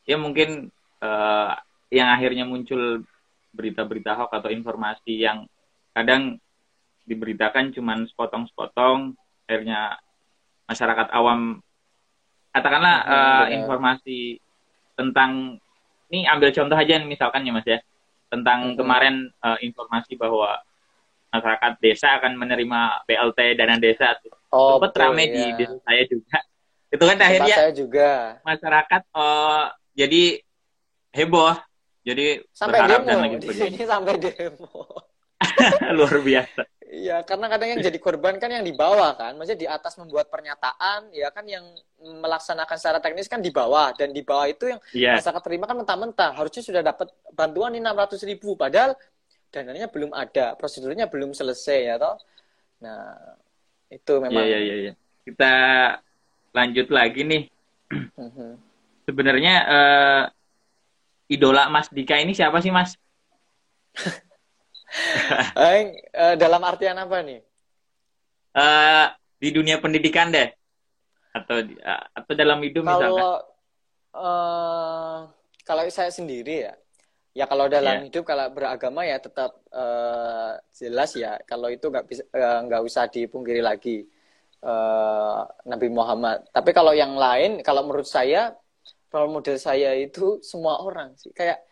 [0.07, 0.71] ya mungkin
[1.03, 1.53] uh,
[1.91, 3.03] yang akhirnya muncul
[3.51, 5.43] berita-berita hoax atau informasi yang
[5.91, 6.39] kadang
[7.03, 9.19] diberitakan cuman sepotong-sepotong,
[9.51, 9.99] akhirnya
[10.71, 11.59] masyarakat awam
[12.55, 14.39] katakanlah hmm, uh, informasi
[14.95, 15.59] tentang
[16.11, 17.79] ini ambil contoh aja misalkan ya Mas ya
[18.31, 18.77] tentang hmm.
[18.79, 20.57] kemarin uh, informasi bahwa
[21.31, 24.19] masyarakat desa akan menerima BLT dana desa
[24.51, 25.35] oh, sempat ramai ya.
[25.35, 26.39] di desa saya juga
[26.91, 28.09] itu kan akhirnya saya juga
[28.43, 30.43] masyarakat uh, jadi
[31.15, 31.55] heboh
[32.03, 33.09] jadi sampai berharap demo.
[33.11, 34.71] dan lagi Ini sampai demo
[35.97, 39.39] luar biasa Iya, karena kadang yang jadi korban kan yang di bawah kan.
[39.39, 41.63] Maksudnya di atas membuat pernyataan, ya kan yang
[42.03, 43.95] melaksanakan secara teknis kan di bawah.
[43.95, 45.15] Dan di bawah itu yang yeah.
[45.15, 46.35] masyarakat terima kan mentah-mentah.
[46.35, 48.59] Harusnya sudah dapat bantuan ini 600 ribu.
[48.59, 48.99] Padahal
[49.55, 52.19] dananya belum ada, prosedurnya belum selesai ya toh.
[52.83, 53.39] Nah,
[53.87, 54.43] itu memang.
[54.43, 54.93] Iya, iya, iya.
[55.23, 55.53] Kita
[56.51, 57.43] lanjut lagi nih.
[58.19, 58.51] Mhm.
[59.07, 60.23] Sebenarnya uh,
[61.31, 62.99] idola Mas Dika ini siapa sih Mas?
[66.15, 67.41] uh, dalam artian apa nih?
[68.51, 69.07] Uh,
[69.39, 70.51] di dunia pendidikan deh,
[71.31, 73.25] atau uh, atau dalam hidup kalau, misalkan?
[74.11, 75.19] Uh,
[75.63, 76.75] kalau saya sendiri ya,
[77.31, 78.07] ya kalau dalam yeah.
[78.11, 81.39] hidup kalau beragama ya tetap uh, jelas ya.
[81.47, 84.03] Kalau itu nggak bisa nggak uh, usah dipungkiri lagi
[84.67, 86.51] uh, Nabi Muhammad.
[86.51, 88.55] Tapi kalau yang lain, kalau menurut saya,
[89.15, 91.31] role model saya itu semua orang sih.
[91.31, 91.63] Kayak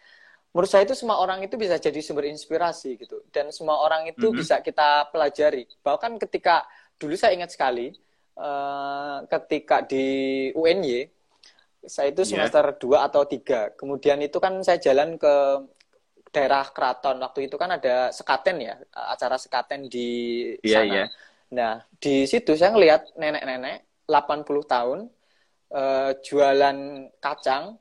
[0.59, 4.27] menurut saya itu semua orang itu bisa jadi sumber inspirasi gitu dan semua orang itu
[4.27, 4.41] mm -hmm.
[4.43, 6.67] bisa kita pelajari bahkan ketika
[6.99, 7.95] dulu saya ingat sekali
[8.35, 11.07] uh, ketika di UNY
[11.87, 12.51] saya itu iya.
[12.51, 13.07] semester yeah.
[13.07, 15.35] 2 atau tiga kemudian itu kan saya jalan ke
[16.35, 20.11] daerah keraton waktu itu kan ada sekaten ya acara sekaten di
[20.67, 21.09] yeah, sana yeah.
[21.55, 24.99] nah di situ saya ngelihat nenek-nenek 80 tahun
[25.71, 26.79] uh, jualan
[27.23, 27.79] kacang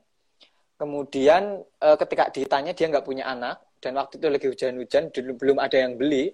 [0.78, 5.74] Kemudian uh, ketika ditanya dia nggak punya anak dan waktu itu lagi hujan-hujan belum ada
[5.74, 6.30] yang beli.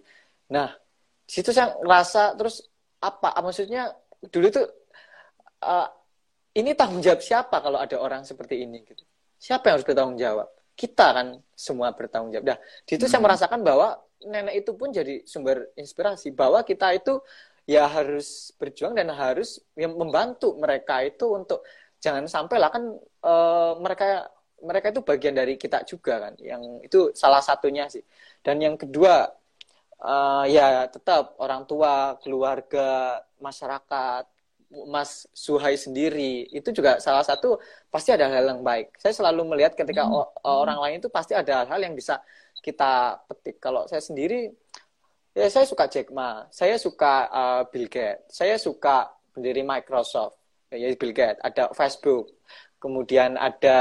[0.52, 0.68] Nah,
[1.24, 2.68] situ saya ngerasa terus
[3.00, 3.32] apa?
[3.40, 3.96] Maksudnya
[4.28, 4.62] dulu itu
[5.64, 5.88] uh,
[6.54, 9.00] ini tanggung jawab siapa kalau ada orang seperti ini gitu?
[9.40, 10.48] Siapa yang harus bertanggung jawab?
[10.76, 11.26] Kita kan
[11.56, 12.44] semua bertanggung jawab.
[12.52, 13.12] Nah, di situ hmm.
[13.16, 13.96] saya merasakan bahwa
[14.28, 17.20] nenek itu pun jadi sumber inspirasi bahwa kita itu
[17.64, 21.64] ya harus berjuang dan harus ya, membantu mereka itu untuk
[22.04, 22.84] jangan sampai lah kan
[23.24, 24.28] uh, mereka
[24.60, 26.34] mereka itu bagian dari kita juga kan.
[26.40, 28.04] Yang itu salah satunya sih.
[28.44, 29.24] Dan yang kedua
[30.04, 34.24] uh, ya tetap orang tua keluarga masyarakat
[34.90, 37.56] Mas Suhai sendiri itu juga salah satu
[37.88, 38.92] pasti ada hal yang baik.
[39.00, 40.44] Saya selalu melihat ketika hmm.
[40.44, 42.20] orang lain itu pasti ada hal-hal yang bisa
[42.60, 43.56] kita petik.
[43.62, 44.50] Kalau saya sendiri
[45.34, 50.38] ya saya suka Jack Ma saya suka uh, Bill Gates saya suka pendiri Microsoft
[50.76, 52.30] ya Bill Gates ada Facebook
[52.82, 53.78] kemudian ada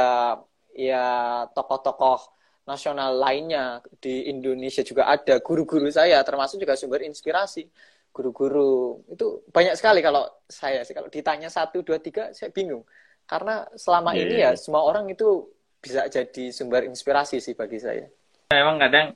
[0.73, 1.05] ya
[1.51, 2.31] tokoh-tokoh
[2.63, 7.67] nasional lainnya di Indonesia juga ada guru-guru saya termasuk juga sumber inspirasi
[8.13, 12.85] guru-guru itu banyak sekali kalau saya sih kalau ditanya satu dua tiga saya bingung
[13.27, 14.21] karena selama yeah.
[14.23, 14.59] ini ya iya.
[14.59, 15.49] semua orang itu
[15.83, 18.07] bisa jadi sumber inspirasi sih bagi saya.
[18.55, 19.11] Memang kadang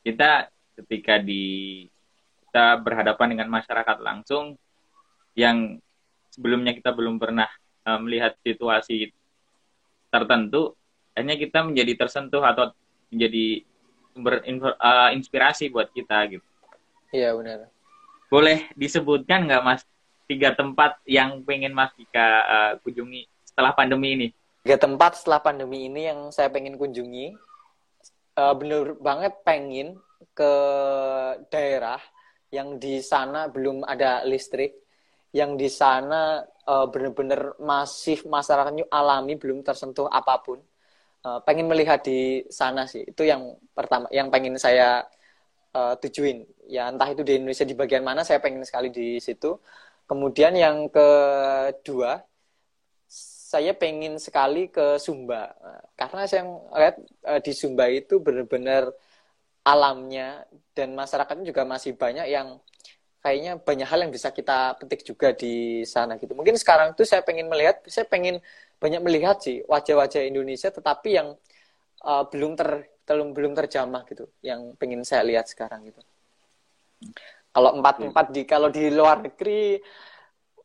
[0.00, 0.48] kita
[0.80, 1.84] ketika di
[2.48, 4.56] kita berhadapan dengan masyarakat langsung
[5.36, 5.76] yang
[6.36, 7.48] sebelumnya kita belum pernah
[7.88, 9.10] uh, melihat situasi
[10.12, 10.76] tertentu,
[11.16, 12.70] hanya kita menjadi tersentuh atau
[13.08, 13.64] menjadi
[14.12, 16.46] sumber uh, inspirasi buat kita gitu.
[17.10, 17.72] Iya benar.
[18.28, 19.82] Boleh disebutkan nggak Mas
[20.26, 24.28] tiga tempat yang pengen Mas Dika uh, kunjungi setelah pandemi ini?
[24.66, 27.38] Tiga tempat setelah pandemi ini yang saya pengen kunjungi,
[28.36, 29.96] uh, bener banget pengen
[30.34, 30.52] ke
[31.48, 32.02] daerah
[32.50, 34.74] yang di sana belum ada listrik,
[35.38, 40.58] yang di sana uh, bener-bener masif masyarakatnya alami belum tersentuh apa pun.
[41.26, 43.42] Uh, pengen melihat di sana sih, itu yang
[43.76, 45.04] pertama, yang pengen saya
[45.76, 46.46] uh, tujuin.
[46.70, 49.58] Ya entah itu di Indonesia di bagian mana, saya pengen sekali di situ
[50.06, 52.22] Kemudian yang kedua,
[53.50, 55.50] saya pengen sekali ke Sumba.
[55.98, 56.96] Karena saya lihat
[57.42, 58.94] di Sumba itu benar-benar
[59.66, 60.46] alamnya
[60.78, 62.62] dan masyarakatnya juga masih banyak yang
[63.26, 66.38] kayaknya banyak hal yang bisa kita petik juga di sana gitu.
[66.38, 68.38] Mungkin sekarang itu saya pengen melihat, saya pengen
[68.78, 71.34] banyak melihat sih wajah-wajah Indonesia tetapi yang
[72.06, 75.98] uh, belum ter belum belum terjamah gitu, yang pengen saya lihat sekarang gitu.
[77.50, 79.78] Kalau empat empat di kalau di luar negeri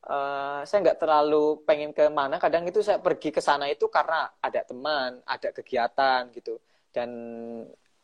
[0.06, 2.38] uh, saya nggak terlalu pengen ke mana.
[2.38, 6.62] Kadang itu saya pergi ke sana itu karena ada teman, ada kegiatan gitu.
[6.92, 7.10] Dan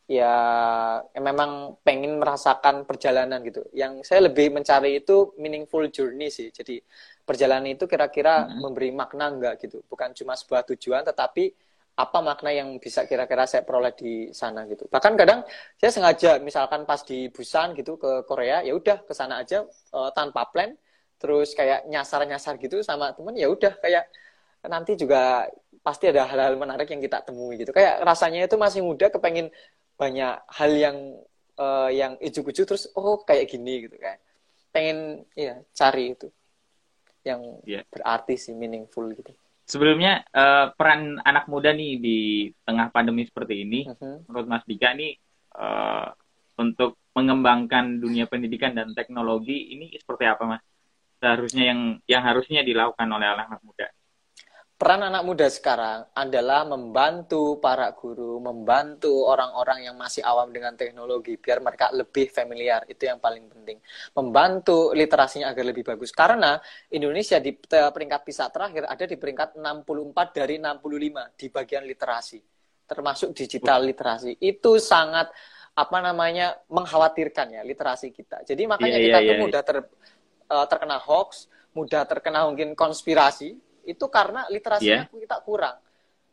[0.07, 0.33] ya
[1.19, 3.67] memang pengen merasakan perjalanan gitu.
[3.75, 6.47] Yang saya lebih mencari itu meaningful journey sih.
[6.49, 6.79] Jadi
[7.27, 8.63] perjalanan itu kira-kira hmm.
[8.63, 9.83] memberi makna enggak gitu.
[9.85, 11.51] Bukan cuma sebuah tujuan, tetapi
[11.97, 14.85] apa makna yang bisa kira-kira saya peroleh di sana gitu.
[14.87, 15.41] Bahkan kadang
[15.75, 20.13] saya sengaja misalkan pas di Busan gitu ke Korea, ya udah ke sana aja uh,
[20.13, 20.77] tanpa plan,
[21.17, 24.05] terus kayak nyasar-nyasar gitu sama temen ya udah kayak
[24.69, 25.49] nanti juga
[25.81, 27.73] pasti ada hal-hal menarik yang kita temui gitu.
[27.73, 29.49] Kayak rasanya itu masih muda kepengen
[29.97, 30.97] banyak hal yang
[31.57, 34.21] uh, yang ijuk-ijuk terus oh kayak gini gitu kayak
[34.69, 36.29] pengen ya cari itu
[37.25, 37.83] yang yeah.
[37.91, 39.33] berarti sih meaningful gitu
[39.67, 42.19] sebelumnya uh, peran anak muda nih di
[42.63, 44.23] tengah pandemi seperti ini, uh-huh.
[44.25, 45.19] menurut Mas Dika nih
[45.59, 46.15] uh,
[46.57, 50.63] untuk mengembangkan dunia pendidikan dan teknologi ini seperti apa Mas?
[51.19, 53.87] Seharusnya yang yang harusnya dilakukan oleh anak-anak muda
[54.77, 61.33] peran anak muda sekarang adalah membantu para guru, membantu orang-orang yang masih awam dengan teknologi
[61.41, 62.85] biar mereka lebih familiar.
[62.85, 63.81] Itu yang paling penting.
[64.13, 66.13] Membantu literasinya agar lebih bagus.
[66.13, 66.61] Karena
[66.93, 72.39] Indonesia di peringkat PISA terakhir ada di peringkat 64 dari 65 di bagian literasi.
[72.85, 74.37] Termasuk digital literasi.
[74.37, 75.33] Itu sangat
[75.77, 78.45] apa namanya mengkhawatirkan ya literasi kita.
[78.45, 79.41] Jadi makanya yeah, kita yeah, tuh yeah.
[79.41, 79.77] mudah ter,
[80.53, 85.19] uh, terkena hoax, mudah terkena mungkin konspirasi itu karena literasinya yeah.
[85.23, 85.79] kita kurang.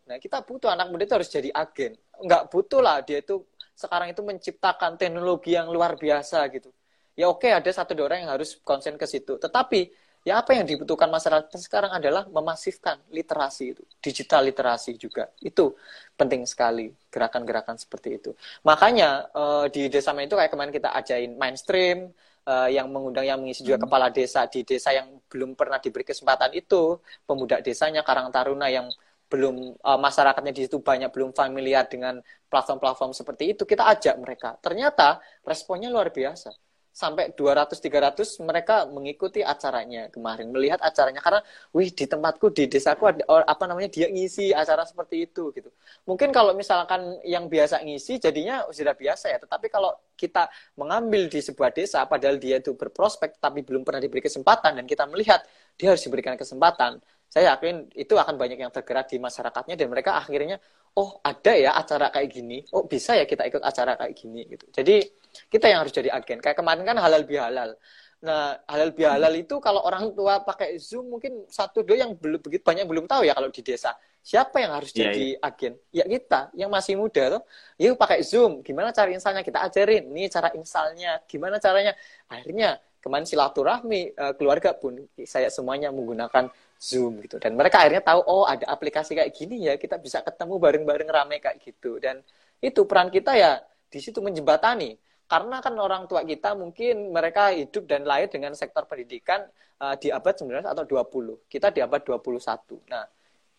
[0.04, 1.96] Nah, kita butuh anak muda itu harus jadi agen.
[2.20, 6.70] Enggak butuh lah dia itu sekarang itu menciptakan teknologi yang luar biasa gitu.
[7.14, 9.38] Ya oke ada satu dua orang yang harus konsen ke situ.
[9.38, 9.80] Tetapi
[10.26, 15.30] ya apa yang dibutuhkan masyarakat sekarang adalah memasifkan literasi itu, digital literasi juga.
[15.38, 15.78] Itu
[16.18, 18.30] penting sekali gerakan-gerakan seperti itu.
[18.66, 22.10] Makanya uh, di desa itu kayak kemarin kita ajain mainstream,
[22.46, 23.84] uh, yang mengundang yang mengisi juga hmm.
[23.88, 28.88] kepala desa di desa yang belum pernah diberi kesempatan itu, pemuda desanya Karang Taruna yang
[29.28, 32.20] belum uh, masyarakatnya di situ banyak belum familiar dengan
[32.52, 34.54] platform-platform seperti itu, kita ajak mereka.
[34.60, 36.54] Ternyata responnya luar biasa
[36.94, 41.18] sampai 200 300 mereka mengikuti acaranya kemarin melihat acaranya.
[41.18, 41.42] Karena
[41.74, 45.74] wih di tempatku di desaku ada apa namanya dia ngisi acara seperti itu gitu.
[46.06, 49.38] Mungkin kalau misalkan yang biasa ngisi jadinya sudah biasa ya.
[49.42, 50.46] Tetapi kalau kita
[50.78, 55.10] mengambil di sebuah desa padahal dia itu berprospek tapi belum pernah diberi kesempatan dan kita
[55.10, 55.42] melihat
[55.74, 57.02] dia harus diberikan kesempatan
[57.34, 60.62] saya yakin itu akan banyak yang tergerak di masyarakatnya dan mereka akhirnya
[60.94, 62.62] oh ada ya acara kayak gini.
[62.70, 64.70] Oh bisa ya kita ikut acara kayak gini gitu.
[64.70, 65.02] Jadi
[65.50, 66.38] kita yang harus jadi agen.
[66.38, 67.74] Kayak kemarin kan halal bihalal.
[68.22, 72.62] Nah halal bihalal itu kalau orang tua pakai zoom mungkin satu dua yang belum begitu
[72.62, 73.98] banyak belum tahu ya kalau di desa.
[74.22, 75.48] Siapa yang harus yeah, jadi yeah.
[75.50, 75.72] agen?
[75.90, 77.42] Ya kita yang masih muda tuh
[77.82, 78.62] yuk pakai zoom.
[78.62, 80.06] Gimana cara installnya kita ajarin.
[80.06, 81.98] Ini cara installnya gimana caranya?
[82.30, 86.48] Akhirnya kemarin silaturahmi uh, keluarga pun saya semuanya menggunakan
[86.80, 87.40] Zoom gitu.
[87.40, 91.36] Dan mereka akhirnya tahu oh ada aplikasi kayak gini ya kita bisa ketemu bareng-bareng rame
[91.40, 91.98] kayak gitu.
[91.98, 92.20] Dan
[92.60, 94.96] itu peran kita ya di situ menjembatani.
[95.24, 99.40] Karena kan orang tua kita mungkin mereka hidup dan lahir dengan sektor pendidikan
[99.80, 103.04] uh, di abad 19 atau 20 kita di abad 21 nah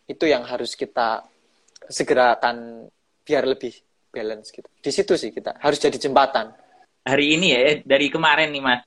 [0.06, 1.26] itu yang harus kita
[1.90, 2.86] segerakan
[3.26, 3.74] biar lebih
[4.14, 4.70] balance gitu.
[4.70, 6.54] Di situ sih kita harus jadi jembatan.
[7.06, 8.82] Hari ini ya eh, dari kemarin nih mas.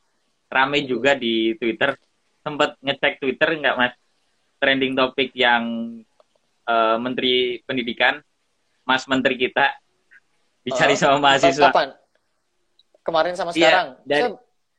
[0.48, 1.98] Rame juga di Twitter.
[2.40, 3.94] Sempat ngecek Twitter nggak mas?
[4.58, 5.62] Trending topik yang
[6.66, 8.18] uh, Menteri Pendidikan,
[8.82, 9.70] Mas Menteri kita
[10.66, 11.70] dicari uh, sama mahasiswa.
[11.70, 11.88] Kapan?
[13.06, 13.88] Kemarin sama iya, sekarang?
[14.04, 14.22] dari,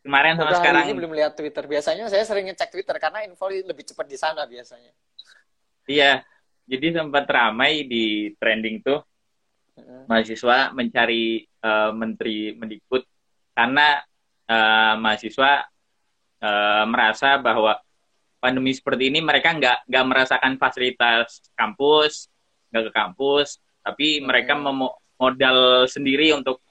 [0.05, 1.63] kemarin sama sekarang ini belum lihat Twitter.
[1.65, 4.93] Biasanya saya sering ngecek Twitter karena info lebih cepat di sana biasanya.
[5.89, 6.21] Iya,
[6.69, 9.01] jadi sempat ramai di trending tuh
[9.79, 13.05] uh mahasiswa mencari uh, menteri Mendikbud
[13.55, 14.03] karena
[14.49, 15.65] uh, mahasiswa
[16.41, 17.79] uh, merasa bahwa
[18.39, 22.31] pandemi seperti ini mereka nggak nggak merasakan fasilitas kampus,
[22.71, 24.55] nggak ke kampus, tapi mereka
[25.19, 26.63] modal sendiri untuk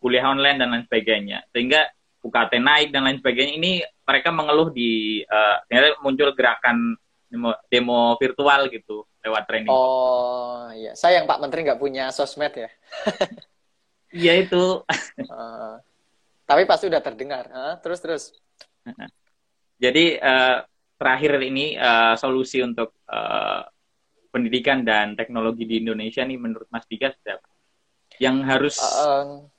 [0.00, 1.44] kuliah online dan lain sebagainya.
[1.52, 1.86] Sehingga
[2.24, 3.72] UKT naik dan lain sebagainya ini
[4.02, 5.62] mereka mengeluh di uh,
[6.02, 6.96] muncul gerakan
[7.28, 9.70] demo, demo virtual gitu lewat training.
[9.70, 12.70] Oh iya, sayang Pak Menteri nggak punya sosmed ya.
[14.12, 14.84] Iya itu.
[15.32, 15.76] uh,
[16.50, 17.48] tapi pasti udah terdengar.
[17.48, 18.24] Uh, terus terus.
[19.80, 20.62] Jadi uh,
[21.02, 23.66] terakhir ini uh, solusi untuk uh,
[24.30, 27.42] pendidikan dan teknologi di Indonesia nih menurut Mas Dika sudah
[28.22, 28.78] yang harus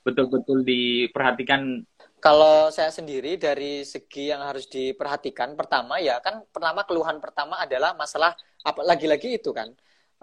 [0.00, 1.84] betul-betul uh, diperhatikan?
[2.16, 7.92] Kalau saya sendiri dari segi yang harus diperhatikan pertama ya kan pertama keluhan pertama adalah
[7.92, 8.32] masalah
[8.64, 9.68] apa lagi-lagi itu kan.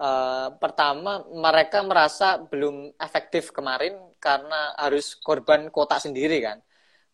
[0.02, 6.58] Uh, pertama mereka merasa belum efektif kemarin karena harus korban kota sendiri kan.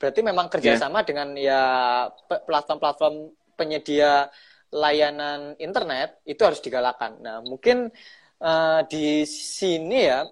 [0.01, 1.07] Berarti memang kerjasama yeah.
[1.07, 1.63] dengan ya
[2.49, 4.31] platform-platform penyedia
[4.71, 7.19] layanan internet itu harus digalakan.
[7.19, 7.91] Nah mungkin
[8.39, 10.23] uh, di sini ya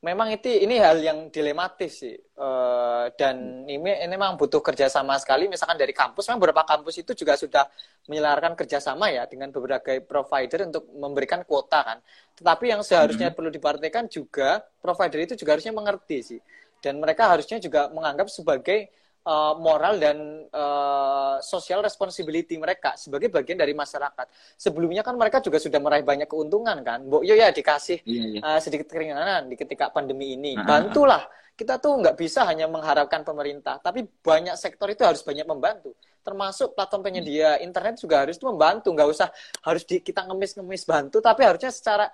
[0.00, 2.16] memang itu ini hal yang dilematis sih.
[2.40, 5.44] Uh, dan ini ini memang butuh kerjasama sekali.
[5.44, 7.68] Misalkan dari kampus memang beberapa kampus itu juga sudah
[8.08, 11.98] menyelarkan kerjasama ya dengan beberapa provider untuk memberikan kuota kan.
[12.40, 13.36] Tetapi yang seharusnya hmm.
[13.36, 16.40] perlu diperhatikan juga provider itu juga harusnya mengerti sih.
[16.80, 18.88] Dan mereka harusnya juga menganggap sebagai
[19.24, 24.26] uh, moral dan uh, social responsibility mereka sebagai bagian dari masyarakat.
[24.56, 27.04] Sebelumnya kan mereka juga sudah meraih banyak keuntungan kan.
[27.04, 28.40] Mbok yo ya dikasih iya, iya.
[28.40, 30.56] Uh, sedikit keringanan di ketika pandemi ini.
[30.56, 31.24] Bantulah.
[31.60, 35.92] Kita tuh nggak bisa hanya mengharapkan pemerintah, tapi banyak sektor itu harus banyak membantu.
[36.24, 38.88] Termasuk platform penyedia internet juga harus membantu.
[38.96, 39.28] Nggak usah
[39.68, 42.08] harus di, kita ngemis-ngemis bantu, tapi harusnya secara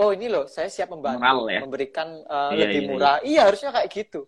[0.00, 1.60] oh ini loh saya siap membantu Moral, ya?
[1.64, 3.16] memberikan uh, iya, lebih iya, murah.
[3.20, 3.28] Iya.
[3.28, 4.20] iya harusnya kayak gitu.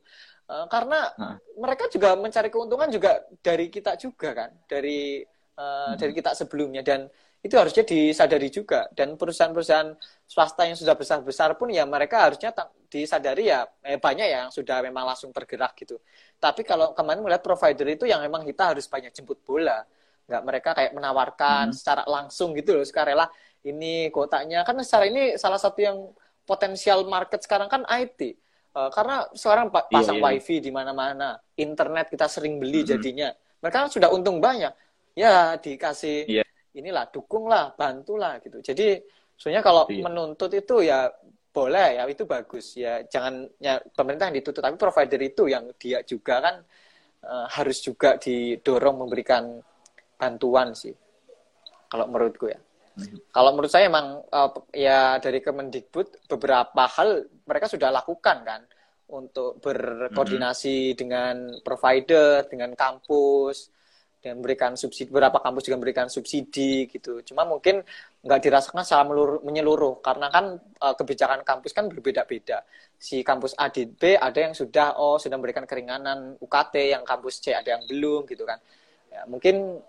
[0.52, 1.40] Uh, karena nah.
[1.56, 5.24] mereka juga mencari keuntungan juga dari kita juga kan, dari
[5.56, 5.96] uh, hmm.
[5.96, 7.08] dari kita sebelumnya dan
[7.40, 9.96] itu harusnya disadari juga dan perusahaan-perusahaan
[10.28, 12.52] swasta yang sudah besar-besar pun ya mereka harusnya
[12.86, 15.96] disadari ya eh, banyak ya yang sudah memang langsung tergerak gitu.
[16.36, 19.82] Tapi kalau kemarin melihat provider itu yang memang kita harus banyak jemput bola,
[20.28, 21.76] nggak mereka kayak menawarkan hmm.
[21.76, 23.26] secara langsung gitu loh sukarela
[23.66, 25.98] ini kotanya kan secara ini salah satu yang
[26.46, 28.38] potensial market sekarang kan IT
[28.72, 30.32] Uh, karena sekarang pa iya, pasang iya, iya.
[30.40, 32.92] wifi di mana-mana, internet kita sering beli mm -hmm.
[32.96, 33.28] jadinya.
[33.60, 34.72] Mereka sudah untung banyak.
[35.12, 36.44] Ya dikasih iya.
[36.72, 38.64] inilah, dukunglah, bantulah gitu.
[38.64, 38.96] Jadi
[39.36, 40.02] sebenarnya kalau iya.
[40.08, 41.12] menuntut itu ya
[41.52, 43.04] boleh ya itu bagus ya.
[43.04, 46.56] Jangan ya pemerintah yang ditutup, tapi provider itu yang dia juga kan
[47.28, 49.60] uh, harus juga didorong memberikan
[50.16, 50.96] bantuan sih.
[51.92, 52.56] Kalau menurutku ya.
[53.32, 58.60] Kalau menurut saya emang uh, ya dari Kemendikbud beberapa hal mereka sudah lakukan kan
[59.12, 60.96] untuk berkoordinasi hmm.
[60.96, 63.72] dengan provider, dengan kampus,
[64.22, 67.20] dan memberikan subsidi beberapa kampus juga memberikan subsidi gitu.
[67.26, 67.82] Cuma mungkin
[68.22, 69.04] nggak dirasakan secara
[69.42, 72.62] menyeluruh karena kan uh, kebijakan kampus kan berbeda-beda.
[72.94, 77.42] Si kampus A di B ada yang sudah oh sudah memberikan keringanan UKT, yang kampus
[77.42, 78.62] C ada yang belum gitu kan.
[79.10, 79.82] Ya, mungkin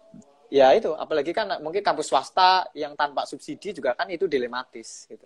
[0.54, 0.94] ya itu.
[0.94, 5.26] Apalagi kan mungkin kampus swasta yang tanpa subsidi juga kan itu dilematis gitu.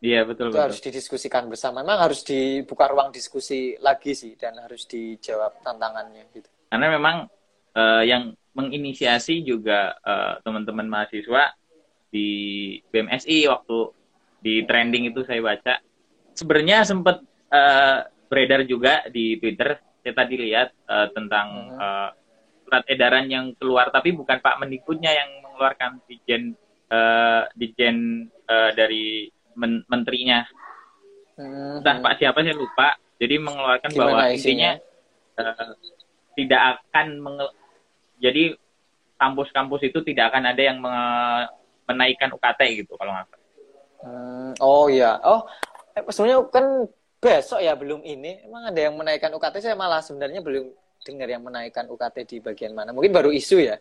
[0.00, 0.64] Iya betul itu betul.
[0.64, 1.84] harus didiskusikan bersama.
[1.84, 6.48] Memang harus dibuka ruang diskusi lagi sih dan harus dijawab tantangannya gitu.
[6.72, 7.28] Karena memang
[7.76, 11.52] uh, yang menginisiasi juga uh, teman-teman mahasiswa
[12.08, 12.28] di
[12.88, 13.78] BMSI waktu
[14.40, 15.84] di trending itu saya baca.
[16.32, 17.20] Sebenarnya sempat
[17.52, 19.76] uh, beredar juga di Twitter.
[20.00, 22.08] Saya tadi lihat uh, tentang uh,
[22.70, 26.54] surat edaran yang keluar tapi bukan Pak Mendikbudnya yang mengeluarkan dijen
[26.86, 29.26] uh, dijen uh, dari
[29.58, 30.46] men menterinya.
[31.34, 31.82] Hmm.
[31.82, 32.94] entah Pak siapa saya lupa.
[33.18, 34.78] Jadi mengeluarkan Gimana bahwa intinya
[35.34, 35.74] uh,
[36.38, 37.06] tidak akan
[38.22, 38.54] jadi
[39.18, 40.78] kampus-kampus itu tidak akan ada yang
[41.90, 43.48] menaikkan UKT gitu kalau nggak salah.
[44.00, 45.42] Hmm, oh iya, oh
[46.08, 46.86] sebenarnya kan
[47.18, 48.46] besok ya belum ini.
[48.46, 50.70] Emang ada yang menaikkan UKT saya malah sebenarnya belum
[51.04, 52.92] dengar yang menaikkan UKT di bagian mana.
[52.92, 53.76] Mungkin baru isu ya.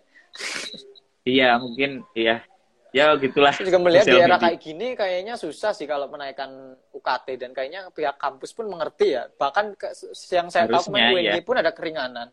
[1.27, 2.43] iya, mungkin iya.
[2.89, 3.53] Ya gitulah.
[3.53, 7.85] Saya juga melihat di era kayak gini kayaknya susah sih kalau menaikkan UKT dan kayaknya
[7.93, 9.29] pihak kampus pun mengerti ya.
[9.29, 9.93] Bahkan ke,
[10.33, 11.45] yang saya Harusnya, tahu kemarin UNY ya.
[11.45, 12.27] pun ada keringanan.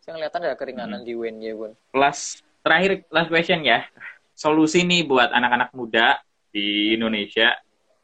[0.00, 1.08] Saya kelihatan ada keringanan hmm.
[1.08, 1.70] di UNY pun.
[1.92, 3.84] Last terakhir last question ya.
[4.32, 7.52] Solusi nih buat anak-anak muda di Indonesia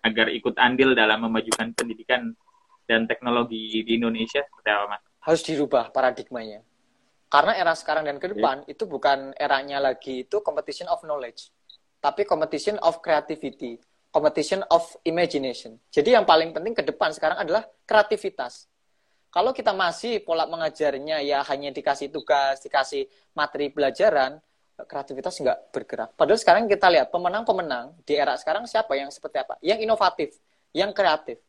[0.05, 2.37] agar ikut andil dalam memajukan pendidikan
[2.85, 5.03] dan teknologi di Indonesia seperti apa, Mas?
[5.25, 6.61] Harus dirubah paradigmanya.
[7.33, 8.73] Karena era sekarang dan ke depan yeah.
[8.77, 11.51] itu bukan eranya lagi itu competition of knowledge,
[11.99, 13.81] tapi competition of creativity,
[14.15, 15.81] competition of imagination.
[15.90, 18.71] Jadi yang paling penting ke depan sekarang adalah kreativitas.
[19.35, 24.38] Kalau kita masih pola mengajarnya ya hanya dikasih tugas, dikasih materi pelajaran,
[24.87, 26.11] kreativitas nggak bergerak.
[26.15, 29.59] Padahal sekarang kita lihat pemenang-pemenang di era sekarang siapa yang seperti apa?
[29.59, 30.31] Yang inovatif,
[30.71, 31.42] yang kreatif.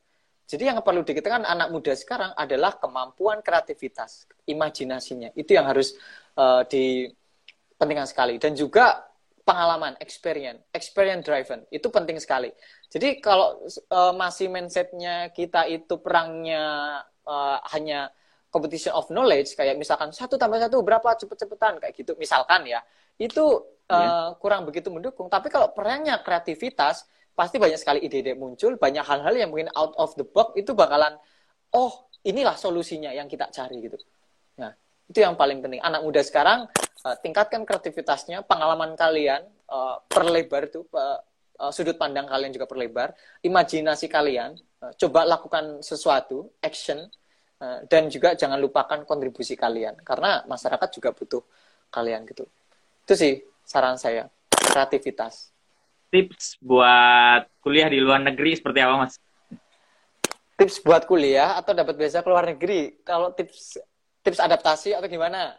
[0.45, 5.33] Jadi yang perlu dikatakan anak muda sekarang adalah kemampuan kreativitas, imajinasinya.
[5.33, 5.97] Itu yang harus
[6.37, 8.37] uh, dipentingkan sekali.
[8.37, 9.09] Dan juga
[9.41, 11.65] pengalaman, experience, experience driven.
[11.73, 12.53] Itu penting sekali.
[12.89, 18.13] Jadi kalau uh, masih mindsetnya kita itu perangnya uh, hanya
[18.53, 22.79] competition of knowledge kayak misalkan satu tambah satu berapa cepet-cepetan kayak gitu misalkan ya
[23.19, 23.43] itu
[23.91, 24.31] uh, yeah.
[24.39, 27.03] kurang begitu mendukung tapi kalau perangnya kreativitas
[27.35, 31.13] pasti banyak sekali ide-ide muncul banyak hal-hal yang mungkin out of the box itu bakalan
[31.75, 33.99] oh inilah solusinya yang kita cari gitu
[34.55, 34.71] nah
[35.05, 36.65] itu yang paling penting anak muda sekarang
[37.03, 41.19] uh, tingkatkan kreativitasnya pengalaman kalian uh, perlebar tuh uh,
[41.69, 43.11] sudut pandang kalian juga perlebar
[43.43, 44.55] imajinasi kalian
[44.85, 46.99] Eh, coba lakukan sesuatu, action,
[47.63, 51.41] eh, dan juga jangan lupakan kontribusi kalian karena masyarakat juga butuh
[51.89, 52.45] kalian gitu.
[53.05, 53.33] Itu sih
[53.65, 55.54] saran saya, kreativitas.
[56.09, 59.17] Tips buat kuliah di luar negeri seperti apa, Mas?
[60.55, 63.03] Tips buat kuliah atau dapat beasiswa ke luar negeri?
[63.03, 63.75] Kalau tips
[64.23, 65.53] tips adaptasi atau gimana?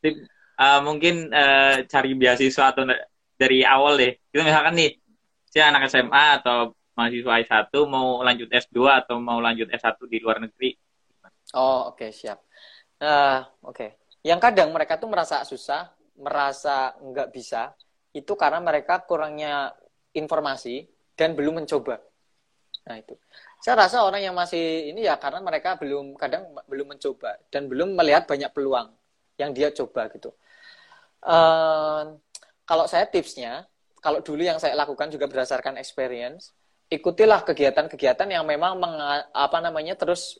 [0.00, 0.14] Tip,
[0.60, 2.86] uh, mungkin uh, cari beasiswa atau
[3.36, 4.12] dari awal deh.
[4.32, 4.90] Kita misalkan nih,
[5.50, 10.40] saya anak SMA atau mahasiswa S1 mau lanjut S2 atau mau lanjut S1 di luar
[10.40, 10.72] negeri.
[11.52, 12.40] Oh, oke, okay, siap.
[12.96, 13.76] Uh, oke.
[13.76, 13.90] Okay.
[14.24, 17.76] Yang kadang mereka tuh merasa susah, merasa nggak bisa,
[18.16, 19.76] itu karena mereka kurangnya
[20.16, 22.00] informasi dan belum mencoba.
[22.88, 23.12] Nah, itu.
[23.60, 27.92] Saya rasa orang yang masih ini ya karena mereka belum kadang belum mencoba dan belum
[27.92, 28.94] melihat banyak peluang
[29.36, 30.32] yang dia coba gitu.
[31.20, 32.16] Uh,
[32.64, 33.66] kalau saya tipsnya,
[33.98, 36.54] kalau dulu yang saya lakukan juga berdasarkan experience,
[36.86, 38.94] ikutilah kegiatan-kegiatan yang memang meng,
[39.34, 40.38] apa namanya terus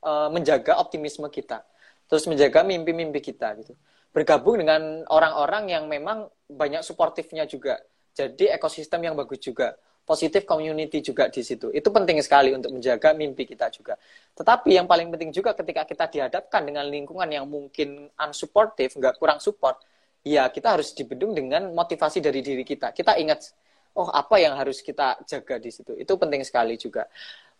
[0.00, 1.60] uh, menjaga optimisme kita,
[2.08, 3.76] terus menjaga mimpi-mimpi kita gitu.
[4.16, 7.76] Bergabung dengan orang-orang yang memang banyak suportifnya juga.
[8.16, 9.76] Jadi ekosistem yang bagus juga,
[10.08, 11.68] positif community juga di situ.
[11.68, 14.00] Itu penting sekali untuk menjaga mimpi kita juga.
[14.32, 19.36] Tetapi yang paling penting juga ketika kita dihadapkan dengan lingkungan yang mungkin unsupportive, nggak kurang
[19.36, 19.84] support,
[20.24, 22.96] ya kita harus dibendung dengan motivasi dari diri kita.
[22.96, 23.52] Kita ingat
[24.00, 25.92] oh apa yang harus kita jaga di situ.
[25.92, 27.04] Itu penting sekali juga.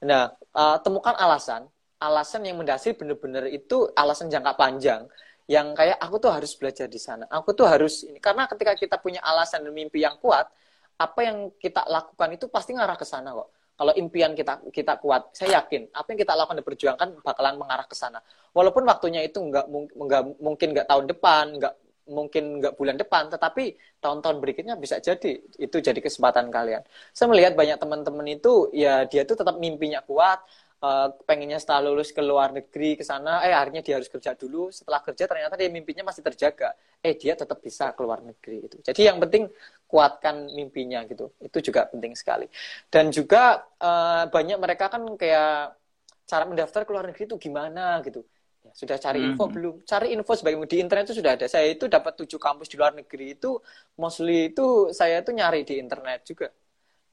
[0.08, 1.68] Nah, uh, temukan alasan,
[2.00, 5.04] alasan yang mendasari benar-benar itu alasan jangka panjang
[5.46, 7.24] yang kayak aku tuh harus belajar di sana.
[7.30, 10.50] Aku tuh harus ini karena ketika kita punya alasan dan mimpi yang kuat,
[10.98, 13.48] apa yang kita lakukan itu pasti ngarah ke sana kok.
[13.76, 17.86] Kalau impian kita kita kuat, saya yakin apa yang kita lakukan dan perjuangkan bakalan mengarah
[17.86, 18.18] ke sana.
[18.56, 21.74] Walaupun waktunya itu nggak, nggak mungkin nggak tahun depan, nggak
[22.06, 26.82] mungkin nggak bulan depan, tetapi tahun-tahun berikutnya bisa jadi itu jadi kesempatan kalian.
[27.12, 30.40] Saya melihat banyak teman-teman itu ya dia tuh tetap mimpinya kuat,
[30.82, 34.68] uh, pengennya setelah lulus ke luar negeri ke sana, eh akhirnya dia harus kerja dulu.
[34.72, 38.76] Setelah kerja ternyata dia mimpinya masih terjaga, eh dia tetap bisa ke luar negeri itu.
[38.82, 39.48] Jadi yang penting
[39.86, 42.46] kuatkan mimpinya gitu, itu juga penting sekali.
[42.90, 45.76] Dan juga uh, banyak mereka kan kayak
[46.26, 48.26] cara mendaftar ke luar negeri itu gimana gitu
[48.74, 49.54] sudah cari info hmm.
[49.54, 49.74] belum?
[49.86, 51.46] Cari info sebagai di internet itu sudah ada.
[51.46, 53.56] Saya itu dapat tujuh kampus di luar negeri itu
[54.00, 56.48] mostly itu saya itu nyari di internet juga.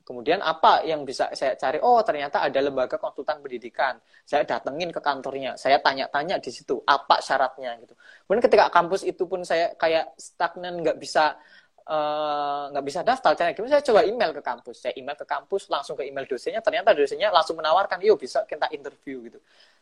[0.04, 1.80] Kemudian apa yang bisa saya cari?
[1.80, 3.96] Oh, ternyata ada lembaga konsultan pendidikan.
[4.28, 7.96] Saya datengin ke kantornya, saya tanya-tanya di situ apa syaratnya gitu.
[8.28, 11.40] Kemudian ketika kampus itu pun saya kayak stagnan nggak bisa
[11.88, 15.28] eh, nggak uh, bisa daftar caranya gimana saya coba email ke kampus saya email ke
[15.28, 19.40] kampus langsung ke email dosennya ternyata dosennya langsung menawarkan yuk bisa kita interview gitu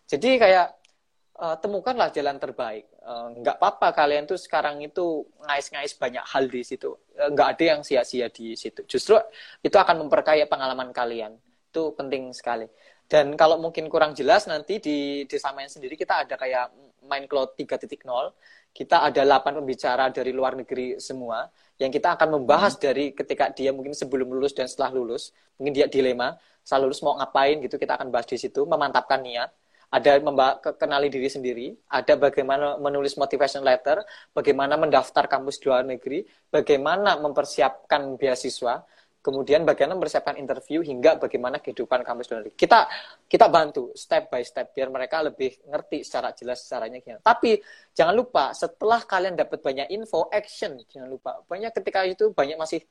[0.09, 0.67] jadi kayak
[1.39, 2.89] uh, temukanlah jalan terbaik.
[3.01, 6.97] Uh, nggak apa-apa kalian tuh sekarang itu ngais-ngais banyak hal di situ.
[7.15, 8.83] Uh, nggak ada yang sia-sia di situ.
[8.89, 9.15] Justru
[9.63, 11.37] itu akan memperkaya pengalaman kalian.
[11.71, 12.67] Itu penting sekali.
[13.11, 16.71] Dan kalau mungkin kurang jelas nanti di desa main sendiri kita ada kayak
[17.03, 17.99] main cloud 3.0.
[18.71, 21.43] Kita ada 8 pembicara dari luar negeri semua
[21.75, 22.81] yang kita akan membahas hmm.
[22.81, 27.19] dari ketika dia mungkin sebelum lulus dan setelah lulus, mungkin dia dilema, setelah lulus mau
[27.19, 29.49] ngapain gitu kita akan bahas di situ, memantapkan niat
[29.91, 30.23] ada
[30.79, 33.99] kenali diri sendiri, ada bagaimana menulis motivation letter,
[34.31, 38.87] bagaimana mendaftar kampus di luar negeri, bagaimana mempersiapkan beasiswa,
[39.19, 42.55] kemudian bagaimana mempersiapkan interview hingga bagaimana kehidupan kampus di luar negeri.
[42.55, 42.79] Kita
[43.27, 47.19] kita bantu step by step biar mereka lebih ngerti secara jelas caranya gimana.
[47.19, 47.59] Tapi
[47.91, 51.43] jangan lupa setelah kalian dapat banyak info, action jangan lupa.
[51.45, 52.81] Banyak ketika itu banyak masih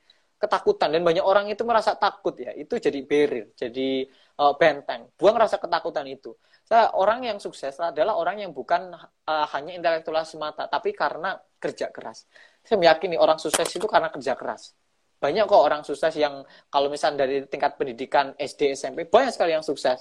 [0.40, 2.56] ketakutan dan banyak orang itu merasa takut ya.
[2.56, 4.08] Itu jadi barrier jadi
[4.40, 5.12] uh, benteng.
[5.20, 6.32] Buang rasa ketakutan itu.
[6.64, 8.94] Saya orang yang sukses adalah orang yang bukan
[9.28, 12.24] uh, hanya intelektual semata tapi karena kerja keras.
[12.64, 14.72] Saya meyakini orang sukses itu karena kerja keras.
[15.20, 16.40] Banyak kok orang sukses yang
[16.72, 20.00] kalau misalnya dari tingkat pendidikan SD SMP banyak sekali yang sukses.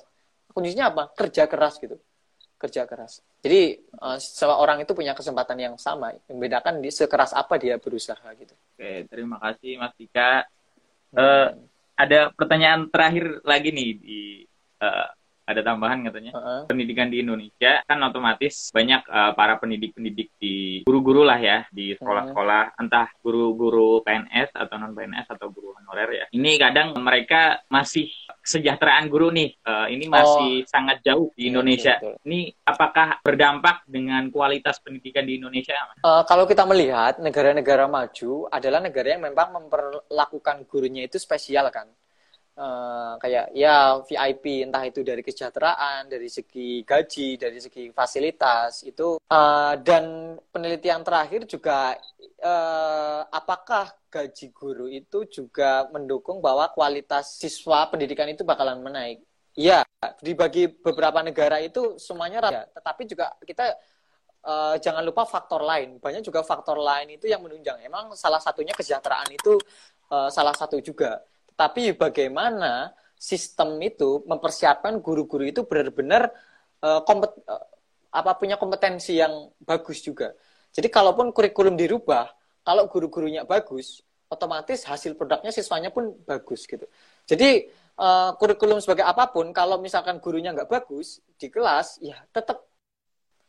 [0.49, 1.03] Kuncinya apa?
[1.13, 1.99] Kerja keras gitu
[2.60, 3.24] kerja keras.
[3.39, 6.12] Jadi uh, semua orang itu punya kesempatan yang sama.
[6.28, 8.51] Membedakan di sekeras apa dia berusaha gitu.
[8.76, 10.43] Oke terima kasih Mas Dika.
[11.16, 11.55] Uh,
[11.95, 14.22] ada pertanyaan terakhir lagi nih di
[14.84, 15.07] uh,
[15.50, 16.32] ada tambahan katanya.
[16.38, 16.62] Uh-huh.
[16.70, 22.78] Pendidikan di Indonesia kan otomatis banyak uh, para pendidik-pendidik di guru-guru lah ya di sekolah-sekolah
[22.78, 26.26] entah guru-guru PNS atau non PNS atau guru honorer ya.
[26.30, 28.06] Ini kadang mereka masih
[28.45, 30.68] kesejahteraan guru nih uh, ini masih oh.
[30.70, 31.95] sangat jauh di iya, Indonesia.
[31.97, 32.26] Betul, betul.
[32.30, 32.39] Ini
[32.70, 35.76] apakah berdampak dengan kualitas pendidikan di Indonesia?
[36.06, 41.89] Uh, kalau kita melihat negara-negara maju adalah negara yang memang memperlakukan gurunya itu spesial kan
[42.60, 49.16] uh, kayak ya VIP entah itu dari kesejahteraan, dari segi gaji, dari segi fasilitas itu
[49.18, 51.95] uh, dan penelitian terakhir juga
[52.43, 59.24] uh, apakah gaji guru itu juga mendukung bahwa kualitas siswa pendidikan itu bakalan menaik.
[59.57, 59.84] Ya,
[60.24, 63.76] dibagi beberapa negara itu semuanya ya, tetapi juga kita
[64.45, 65.99] uh, jangan lupa faktor lain.
[65.99, 67.84] Banyak juga faktor lain itu yang menunjang.
[67.84, 69.60] Emang salah satunya kesejahteraan itu
[70.14, 71.20] uh, salah satu juga
[71.60, 76.32] tapi bagaimana sistem itu mempersiapkan guru-guru itu benar-benar
[76.80, 77.68] uh, kompet uh,
[78.16, 80.32] apa punya kompetensi yang bagus juga.
[80.72, 82.32] Jadi kalaupun kurikulum dirubah,
[82.64, 83.99] kalau guru-gurunya bagus,
[84.32, 86.88] otomatis hasil produknya siswanya pun bagus gitu.
[87.28, 87.68] Jadi
[87.99, 92.66] uh, kurikulum sebagai apa pun, kalau misalkan gurunya nggak bagus di kelas, ya tetap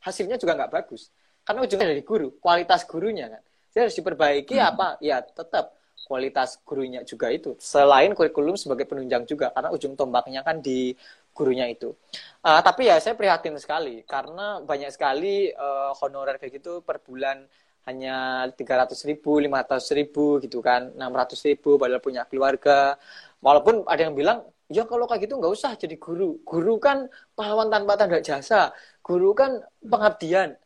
[0.03, 1.15] hasilnya juga nggak bagus.
[1.47, 3.43] Karena ujungnya dari guru, kualitas gurunya kan.
[3.71, 4.71] Jadi harus diperbaiki hmm.
[4.75, 4.87] apa?
[4.99, 7.55] Ya tetap kualitas gurunya juga itu.
[7.63, 10.95] Selain kurikulum sebagai penunjang juga karena ujung tombaknya kan di
[11.31, 11.95] gurunya itu.
[12.43, 17.47] Uh, tapi ya saya prihatin sekali karena banyak sekali uh, honorer kayak gitu per bulan
[17.89, 22.99] hanya tiga ratus ribu lima ratus ribu gitu kan enam ratus ribu padahal punya keluarga.
[23.41, 26.43] Walaupun ada yang bilang ya kalau kayak gitu nggak usah jadi guru.
[26.45, 28.75] Guru kan pahlawan tanpa tanda jasa.
[29.01, 30.59] Guru kan pengabdian.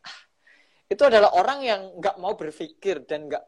[0.90, 3.44] Itu adalah orang yang nggak mau berpikir dan nggak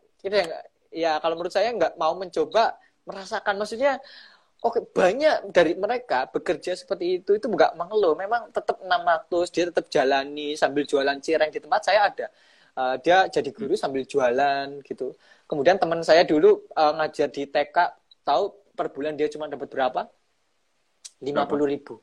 [0.93, 2.77] ya kalau menurut saya nggak mau mencoba
[3.07, 3.55] merasakan.
[3.57, 3.99] Maksudnya
[4.61, 8.19] oke banyak dari mereka bekerja seperti itu itu nggak mengeluh.
[8.19, 12.27] Memang tetap 600 dia tetap jalani sambil jualan cireng di tempat saya ada.
[12.77, 15.17] Uh, dia jadi guru sambil jualan gitu.
[15.49, 17.77] Kemudian teman saya dulu uh, ngajar di TK
[18.21, 20.05] tahu per bulan dia cuma dapat berapa?
[21.25, 22.03] Lima puluh ribu.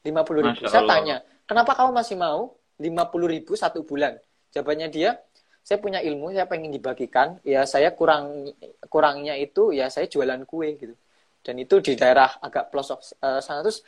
[0.00, 0.64] lima puluh ribu.
[0.66, 2.56] Saya tanya kenapa kamu masih mau?
[2.80, 4.16] lima puluh ribu satu bulan.
[4.50, 5.20] Jawabannya dia
[5.60, 7.38] saya punya ilmu saya pengen dibagikan.
[7.46, 8.50] Ya saya kurang
[8.88, 10.94] kurangnya itu ya saya jualan kue gitu.
[11.40, 13.64] Dan itu di daerah agak pelosok uh, sana.
[13.64, 13.80] Terus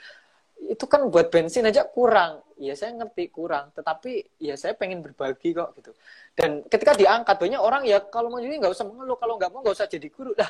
[0.62, 2.40] itu kan buat bensin aja kurang.
[2.60, 3.74] Ya saya ngerti kurang.
[3.74, 5.92] Tetapi ya saya pengen berbagi kok gitu.
[6.38, 9.18] Dan ketika diangkat banyak orang ya kalau mau jadi nggak usah mengeluh.
[9.18, 10.32] Kalau nggak mau nggak usah jadi guru.
[10.38, 10.48] Lah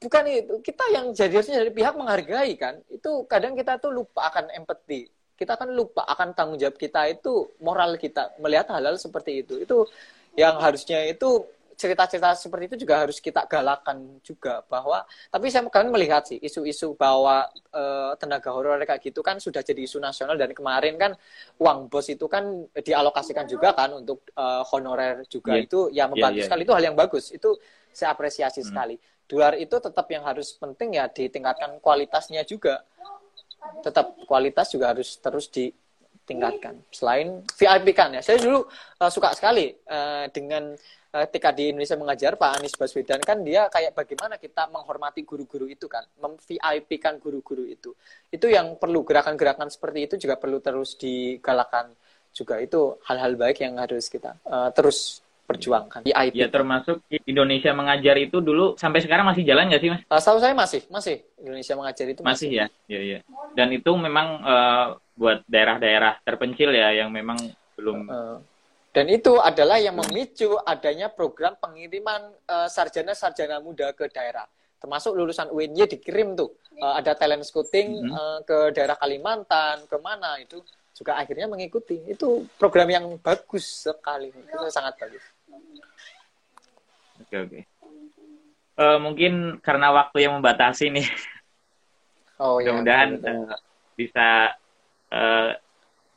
[0.00, 0.54] bukan itu.
[0.62, 2.78] Kita yang jadi harusnya dari pihak menghargai kan.
[2.88, 7.48] Itu kadang kita tuh lupa akan empati kita kan lupa akan tanggung jawab kita itu
[7.64, 9.88] moral kita melihat hal-hal seperti itu itu
[10.36, 11.48] yang harusnya itu
[11.80, 15.00] cerita-cerita seperti itu juga harus kita galakan juga bahwa
[15.32, 17.82] tapi saya kan melihat sih isu-isu bahwa e,
[18.20, 21.16] tenaga honorer kayak gitu kan sudah jadi isu nasional dan kemarin kan
[21.56, 25.64] uang bos itu kan dialokasikan juga kan untuk e, honorer juga yeah.
[25.64, 26.48] itu ya membantu yeah, yeah.
[26.52, 27.56] sekali itu hal yang bagus itu
[27.96, 28.68] saya apresiasi hmm.
[28.68, 32.84] sekali di luar itu tetap yang harus penting ya ditingkatkan kualitasnya juga
[33.84, 35.72] tetap kualitas juga harus terus di
[36.24, 36.78] tingkatkan.
[36.94, 38.62] Selain VIP kan ya, saya dulu
[39.02, 40.70] uh, suka sekali uh, dengan
[41.16, 45.66] uh, ketika di Indonesia mengajar Pak Anies Baswedan kan dia kayak bagaimana kita menghormati guru-guru
[45.66, 47.90] itu kan, mem-VIP kan guru-guru itu.
[48.30, 51.90] Itu yang perlu gerakan-gerakan seperti itu juga perlu terus digalakan
[52.30, 56.38] juga itu hal-hal baik yang harus kita uh, terus perjuangkan di IP.
[56.38, 60.02] Ya termasuk Indonesia mengajar itu dulu sampai sekarang masih jalan nggak sih mas?
[60.06, 63.18] Uh, setahu saya masih masih Indonesia mengajar itu masih, masih ya, ya ya.
[63.58, 64.86] Dan itu memang uh,
[65.18, 67.36] buat daerah-daerah terpencil ya yang memang
[67.74, 68.06] belum.
[68.06, 68.38] Uh,
[68.94, 72.34] dan itu adalah yang memicu adanya program pengiriman
[72.66, 74.46] sarjana-sarjana uh, muda ke daerah
[74.80, 78.16] termasuk lulusan UNY dikirim tuh uh, ada talent scouting mm -hmm.
[78.16, 80.64] uh, ke daerah Kalimantan ke mana itu
[80.96, 85.24] juga akhirnya mengikuti itu program yang bagus sekali itu sangat bagus
[87.20, 87.60] Oke oke.
[88.80, 91.06] Uh, mungkin karena waktu yang membatasi nih.
[92.40, 92.72] Oh iya.
[92.72, 93.52] Mudah-mudahan uh,
[93.94, 94.56] bisa
[95.12, 95.52] uh,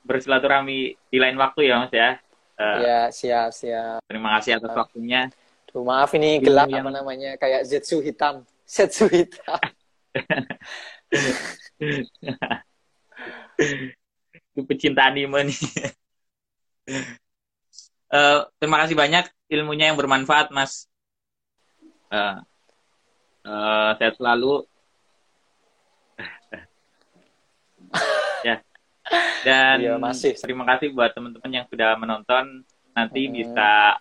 [0.07, 2.09] bersilaturahmi di lain waktu ya Mas ya.
[2.55, 3.99] Uh, ya siap siap.
[4.07, 5.27] Terima kasih atas waktunya.
[5.67, 6.85] Tuh, maaf ini gelap yang...
[6.85, 8.47] apa namanya kayak zetsu hitam.
[8.73, 9.59] Zetsu hitam.
[14.53, 15.61] Itu pecinta anime nih.
[18.13, 20.85] Uh, terima kasih banyak ilmunya yang bermanfaat, Mas.
[22.13, 22.37] Uh,
[23.43, 24.63] uh, sehat selalu.
[28.47, 28.61] ya.
[29.43, 30.37] Dan iya, masih.
[30.37, 32.63] terima kasih buat teman-teman yang sudah menonton.
[32.93, 33.33] Nanti hmm.
[33.33, 33.97] bisa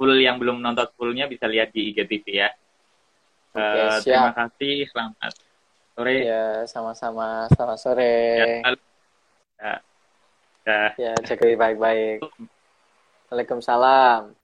[0.00, 2.48] full yang belum nonton fullnya bisa lihat di IGTV ya.
[3.52, 4.88] Oke, uh, terima kasih.
[4.88, 5.32] Selamat
[5.92, 6.16] sore.
[6.24, 7.44] Ya, sama-sama.
[7.52, 8.16] Selamat sore.
[8.40, 8.46] Ya,
[9.60, 9.74] ya.
[10.64, 10.82] ya.
[10.96, 12.24] ya jaga baik-baik.
[13.30, 14.39] Waalaikumsalam.